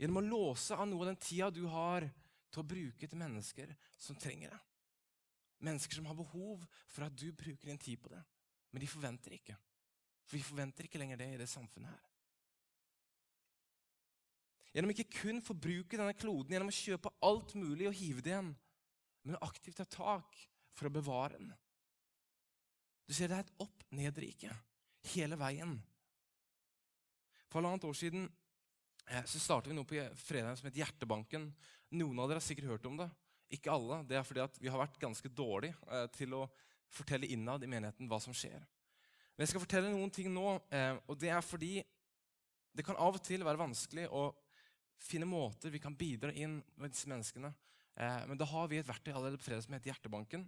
Gjennom 0.00 0.20
å 0.20 0.26
låse 0.26 0.76
av 0.76 0.88
noe 0.90 1.04
av 1.04 1.12
den 1.12 1.20
tida 1.22 1.48
du 1.54 1.64
har, 1.72 2.06
til 2.50 2.62
å 2.62 2.68
bruke 2.68 3.08
til 3.08 3.18
mennesker 3.18 3.72
som 3.98 4.18
trenger 4.20 4.52
det. 4.52 4.62
Mennesker 5.64 5.98
som 5.98 6.08
har 6.08 6.16
behov 6.18 6.64
for 6.92 7.06
at 7.06 7.16
du 7.16 7.30
bruker 7.32 7.70
din 7.70 7.80
tid 7.80 8.00
på 8.02 8.12
det. 8.12 8.20
Men 8.72 8.82
de 8.82 8.90
forventer 8.90 9.36
ikke. 9.36 9.56
For 10.24 10.38
vi 10.38 10.44
forventer 10.44 10.88
ikke 10.88 11.00
lenger 11.00 11.20
det 11.20 11.30
i 11.34 11.40
det 11.40 11.48
samfunnet 11.50 11.92
her. 11.92 12.04
Gjennom 14.74 14.90
ikke 14.90 15.20
kun 15.20 15.38
forbruke 15.44 15.98
denne 15.98 16.16
kloden, 16.18 16.50
gjennom 16.50 16.72
å 16.72 16.74
kjøpe 16.74 17.12
alt 17.22 17.54
mulig 17.54 17.86
og 17.86 17.94
hive 17.94 18.24
det 18.24 18.32
igjen, 18.32 18.48
men 19.24 19.42
aktivt 19.46 19.78
ta 19.78 19.86
tak 19.86 20.40
for 20.74 20.88
å 20.88 20.94
bevare 20.94 21.38
den. 21.38 21.52
Du 23.06 23.14
ser 23.14 23.28
Det 23.28 23.36
er 23.36 23.44
et 23.44 23.60
opp-ned-rike 23.62 24.50
hele 25.14 25.38
veien. 25.38 25.76
For 27.46 27.60
halvannet 27.60 27.86
år 27.86 27.94
siden 27.94 28.24
eh, 28.26 29.24
så 29.28 29.38
startet 29.38 29.70
vi 29.70 29.76
noe 29.76 29.86
på 29.86 30.00
fredag 30.18 30.58
som 30.58 30.66
het 30.66 30.80
Hjertebanken. 30.80 31.50
Noen 31.94 32.18
av 32.18 32.30
dere 32.30 32.40
har 32.40 32.46
sikkert 32.46 32.72
hørt 32.72 32.88
om 32.90 32.96
det. 32.98 33.08
Ikke 33.54 33.72
alle. 33.74 34.02
Det 34.08 34.18
er 34.18 34.26
fordi 34.26 34.42
at 34.44 34.60
vi 34.60 34.70
har 34.72 34.80
vært 34.80 35.00
ganske 35.00 35.30
dårlige 35.30 35.76
eh, 35.88 36.06
til 36.14 36.36
å 36.36 36.44
fortelle 36.94 37.30
innad 37.30 37.64
i 37.64 37.70
menigheten 37.70 38.08
hva 38.10 38.20
som 38.22 38.34
skjer. 38.36 38.58
Men 39.34 39.44
jeg 39.44 39.52
skal 39.52 39.64
fortelle 39.64 39.90
noen 39.90 40.12
ting 40.14 40.30
nå, 40.34 40.56
eh, 40.74 40.94
og 41.10 41.18
det 41.18 41.30
er 41.34 41.44
fordi 41.44 41.76
det 42.74 42.84
kan 42.86 42.98
av 42.98 43.18
og 43.18 43.22
til 43.22 43.44
være 43.46 43.60
vanskelig 43.60 44.08
å 44.10 44.28
finne 45.04 45.28
måter 45.28 45.70
vi 45.70 45.82
kan 45.82 45.94
bidra 45.94 46.32
inn 46.34 46.58
med 46.80 46.94
disse 46.94 47.10
menneskene. 47.10 47.52
Men 47.94 48.38
da 48.40 48.46
har 48.50 48.66
vi 48.66 48.80
et 48.80 48.88
verktøy 48.88 49.12
allerede 49.12 49.38
på 49.38 49.46
fredag 49.46 49.62
som 49.62 49.74
heter 49.76 49.92
Hjertebanken. 49.92 50.42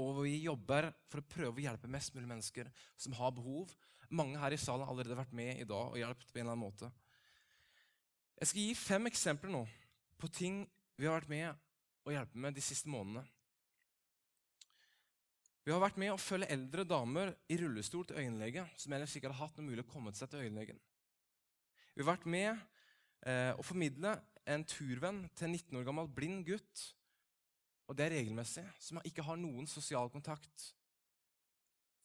Og 0.00 0.22
vi 0.22 0.38
jobber 0.46 0.88
for 1.10 1.20
å 1.20 1.26
prøve 1.34 1.60
å 1.60 1.64
hjelpe 1.66 1.90
mest 1.92 2.14
mulig 2.14 2.30
mennesker 2.30 2.70
som 2.96 3.12
har 3.18 3.34
behov. 3.36 3.74
Mange 4.12 4.40
her 4.40 4.56
i 4.56 4.60
salen 4.60 4.86
har 4.86 4.94
allerede 4.94 5.18
vært 5.18 5.34
med 5.36 5.60
i 5.60 5.68
dag 5.68 5.92
og 5.92 6.00
hjulpet 6.00 6.30
på 6.30 6.40
en 6.40 6.46
eller 6.46 6.54
annen 6.54 6.64
måte. 6.64 6.88
Jeg 8.42 8.50
skal 8.50 8.64
gi 8.64 8.72
fem 8.74 9.08
eksempler 9.08 9.52
nå 9.54 9.62
på 10.18 10.28
ting 10.34 10.62
vi 10.98 11.06
har 11.06 11.20
vært 11.20 11.30
med 11.30 11.60
å 12.04 12.14
hjelpe 12.14 12.38
med 12.38 12.56
de 12.56 12.64
siste 12.64 12.90
månedene. 12.90 13.24
Vi 15.62 15.70
har 15.70 15.82
vært 15.82 15.98
med 16.02 16.10
å 16.10 16.18
følge 16.18 16.50
eldre 16.50 16.82
damer 16.88 17.30
i 17.52 17.56
rullestol 17.60 18.06
til 18.08 18.18
øyenlege 18.18 18.64
som 18.74 18.94
ellers 18.96 19.12
ikke 19.14 19.30
hadde 19.30 19.38
hatt 19.38 19.60
noe 19.60 19.68
mulig 19.68 19.84
å 19.84 19.92
komme 19.92 20.10
seg 20.18 20.32
til 20.32 20.42
øyenlegen. 20.42 20.80
Vi 21.94 22.02
har 22.02 22.08
vært 22.08 22.26
med 22.26 22.50
eh, 22.50 23.52
å 23.54 23.62
formidle 23.62 24.16
en 24.50 24.64
turvenn 24.66 25.22
til 25.36 25.46
en 25.46 25.54
19 25.54 25.78
år 25.78 25.86
gammel 25.86 26.10
blind 26.10 26.42
gutt, 26.48 26.82
og 27.86 27.94
det 27.98 28.08
er 28.08 28.16
regelmessig, 28.16 28.64
som 28.82 28.98
ikke 29.06 29.22
har 29.26 29.38
noen 29.38 29.68
sosial 29.70 30.10
kontakt, 30.10 30.72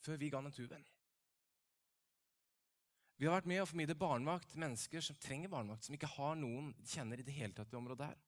før 0.06 0.22
vi 0.22 0.30
ga 0.30 0.38
han 0.38 0.52
en 0.52 0.54
turvenn. 0.54 0.86
Vi 3.18 3.26
har 3.26 3.40
vært 3.40 3.50
med 3.50 3.64
å 3.64 3.66
formidle 3.66 3.98
barnevakt 3.98 4.52
til 4.52 4.62
mennesker 4.62 5.02
som 5.02 5.18
trenger 5.18 5.50
barnevakt, 5.50 5.88
som 5.88 5.96
ikke 5.98 6.12
har 6.14 6.38
noen 6.38 6.70
de 6.78 6.92
kjenner 6.92 7.18
i 7.18 7.26
det 7.26 7.34
hele 7.34 7.56
tatt 7.58 7.74
i 7.74 7.80
området 7.80 8.12
her. 8.12 8.27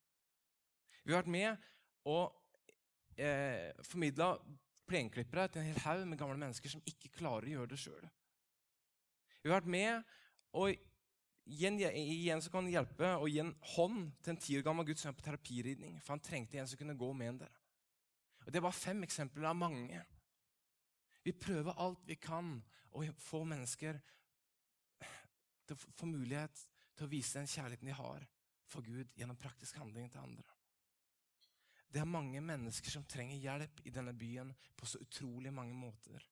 Vi 1.04 1.14
har 1.14 1.22
vært 1.22 1.32
med 1.34 1.70
og 2.10 2.34
eh, 3.20 3.72
formidla 3.86 4.34
plenklippere 4.90 5.48
til 5.48 5.62
en 5.62 5.70
hel 5.70 5.82
haug 5.86 6.06
med 6.10 6.20
gamle 6.20 6.40
mennesker 6.42 6.72
som 6.72 6.84
ikke 6.90 7.12
klarer 7.20 7.48
å 7.48 7.56
gjøre 7.58 7.74
det 7.74 7.80
sjøl. 7.82 8.06
Vi 9.40 9.50
har 9.50 9.60
vært 9.60 9.72
med 9.72 10.16
og 10.58 10.74
igjen, 11.50 11.80
igjen 11.80 12.42
som 12.44 12.54
kan 12.54 12.70
hjelpe 12.70 13.14
og 13.18 13.30
gi 13.30 13.42
en 13.44 13.56
hånd 13.76 14.12
til 14.24 14.34
en 14.34 14.42
ti 14.42 14.58
år 14.60 14.66
gammel 14.66 14.88
gutt 14.90 15.02
som 15.02 15.12
er 15.12 15.18
på 15.18 15.26
terapiridning, 15.26 16.00
for 16.04 16.16
han 16.16 16.24
trengte 16.26 16.60
en 16.60 16.70
som 16.70 16.80
kunne 16.80 16.98
gå 16.98 17.12
med 17.14 17.34
en 17.34 17.42
der. 17.46 17.60
Og 18.46 18.54
Det 18.54 18.64
var 18.64 18.74
fem 18.74 19.04
eksempler 19.06 19.50
av 19.50 19.58
mange. 19.58 20.02
Vi 21.24 21.36
prøver 21.38 21.78
alt 21.78 22.02
vi 22.08 22.18
kan 22.18 22.56
å 22.96 23.04
få 23.22 23.44
mennesker 23.46 24.00
til 25.68 25.76
å 25.76 25.98
få 26.00 26.10
mulighet 26.10 26.64
til 26.98 27.06
å 27.06 27.12
vise 27.12 27.38
den 27.38 27.50
kjærligheten 27.50 27.92
de 27.92 27.98
har 28.00 28.26
for 28.70 28.86
Gud 28.86 29.12
gjennom 29.18 29.38
praktisk 29.38 29.78
handling 29.78 30.10
til 30.10 30.24
andre. 30.24 30.59
Det 31.89 32.02
er 32.02 32.10
mange 32.10 32.41
mennesker 32.41 32.93
som 32.93 33.06
trenger 33.10 33.39
hjelp 33.41 33.82
i 33.86 33.93
denne 33.93 34.13
byen 34.13 34.52
på 34.78 34.86
så 34.86 35.02
utrolig 35.02 35.54
mange 35.54 35.73
måter. 35.73 36.25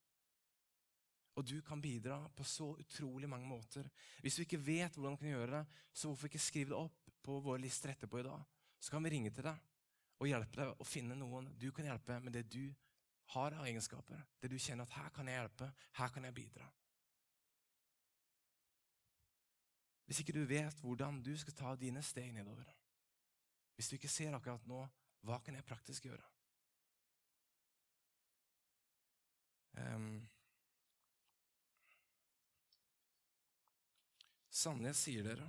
Og 1.38 1.46
du 1.46 1.62
kan 1.62 1.82
bidra 1.82 2.20
på 2.34 2.46
så 2.46 2.72
utrolig 2.80 3.30
mange 3.30 3.46
måter. 3.50 3.90
Hvis 4.22 4.38
du 4.38 4.44
ikke 4.44 4.62
vet 4.62 4.96
hvordan 4.96 5.18
du 5.18 5.22
kan 5.22 5.34
gjøre 5.34 5.52
det, 5.60 5.82
så 5.94 6.10
hvorfor 6.10 6.30
ikke 6.30 6.42
skrive 6.42 6.74
det 6.74 6.80
opp 6.80 7.12
på 7.26 7.40
våre 7.46 7.62
lister 7.62 7.94
etterpå 7.94 8.22
i 8.22 8.26
dag? 8.26 8.46
Så 8.80 8.94
kan 8.94 9.06
vi 9.06 9.14
ringe 9.14 9.34
til 9.34 9.46
deg 9.46 9.66
og 10.18 10.30
hjelpe 10.30 10.62
deg 10.62 10.82
å 10.82 10.88
finne 10.88 11.18
noen 11.18 11.50
du 11.58 11.70
kan 11.74 11.86
hjelpe 11.90 12.18
med 12.22 12.34
det 12.34 12.48
du 12.50 12.66
har 13.34 13.54
av 13.58 13.66
egenskaper. 13.68 14.24
Det 14.40 14.50
du 14.50 14.58
kjenner 14.58 14.88
at 14.88 14.98
her 14.98 15.10
kan 15.14 15.30
jeg 15.30 15.42
hjelpe, 15.42 15.72
her 16.00 16.14
kan 16.14 16.26
jeg 16.26 16.38
bidra. 16.38 16.70
Hvis 20.08 20.22
ikke 20.24 20.38
du 20.38 20.46
vet 20.48 20.82
hvordan 20.82 21.20
du 21.22 21.34
skal 21.38 21.54
ta 21.54 21.74
dine 21.76 22.02
steg 22.06 22.32
nedover. 22.34 22.70
Hvis 23.76 23.90
du 23.92 23.98
ikke 23.98 24.10
ser 24.10 24.34
akkurat 24.34 24.64
nå 24.70 24.86
hva 25.28 25.42
kan 25.44 25.58
jeg 25.58 25.68
praktisk 25.68 26.08
gjøre. 26.08 26.24
Um, 29.78 30.26
Sannelig 34.58 34.96
sier 34.98 35.28
dere, 35.28 35.46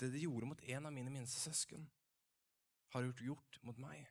det 0.00 0.08
de 0.10 0.24
gjorde 0.24 0.48
mot 0.50 0.62
en 0.74 0.88
av 0.88 0.94
mine 0.94 1.12
minste 1.14 1.38
søsken, 1.38 1.84
har 2.90 3.04
gjort 3.06 3.22
gjort 3.28 3.58
mot 3.68 3.78
meg. 3.78 4.08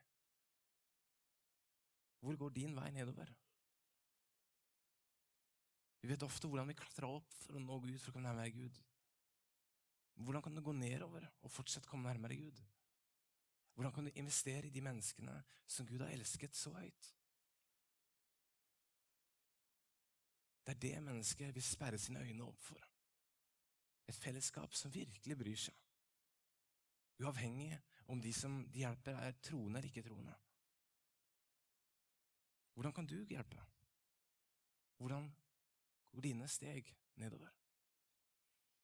Hvor 2.22 2.38
går 2.40 2.54
din 2.56 2.72
vei 2.78 2.88
nedover? 2.94 3.28
Vi 6.00 6.08
vet 6.08 6.24
ofte 6.24 6.48
hvordan 6.48 6.70
vi 6.72 6.78
klatrer 6.78 7.10
opp 7.10 7.36
for 7.44 7.58
å 7.58 7.62
nå 7.62 7.76
Gud, 7.84 7.98
for 8.00 8.10
å 8.10 8.16
komme 8.16 8.30
nærmere 8.30 8.54
Gud. 8.54 8.80
Hvordan 10.22 10.42
kan 10.46 10.56
du 10.56 10.62
gå 10.64 10.72
nedover 10.76 11.28
og 11.42 11.52
fortsatt 11.52 11.86
komme 11.90 12.08
nærmere 12.08 12.38
Gud? 12.40 12.62
Hvordan 13.74 13.92
kan 13.92 14.04
du 14.04 14.10
investere 14.14 14.66
i 14.66 14.70
de 14.70 14.80
menneskene 14.80 15.42
som 15.66 15.86
Gud 15.86 16.00
har 16.00 16.12
elsket 16.12 16.56
så 16.56 16.72
høyt? 16.76 17.14
Det 20.66 20.74
er 20.74 20.80
det 20.80 21.02
mennesket 21.02 21.54
vil 21.54 21.64
sperre 21.64 21.98
sine 21.98 22.20
øyne 22.22 22.44
opp 22.44 22.60
for. 22.62 22.88
Et 24.08 24.14
fellesskap 24.14 24.74
som 24.74 24.94
virkelig 24.94 25.38
bryr 25.38 25.58
seg. 25.58 25.74
Uavhengig 27.22 27.78
om 28.06 28.20
de 28.22 28.32
som 28.34 28.60
de 28.68 28.82
hjelper, 28.84 29.16
er 29.16 29.38
troende 29.42 29.78
eller 29.78 29.88
ikke 29.88 30.02
troende. 30.08 30.34
Hvordan 32.74 32.92
kan 32.92 33.06
du 33.06 33.24
hjelpe? 33.24 33.62
Hvordan 34.96 35.34
går 36.12 36.20
dine 36.20 36.48
steg 36.48 36.94
nedover? 37.14 37.61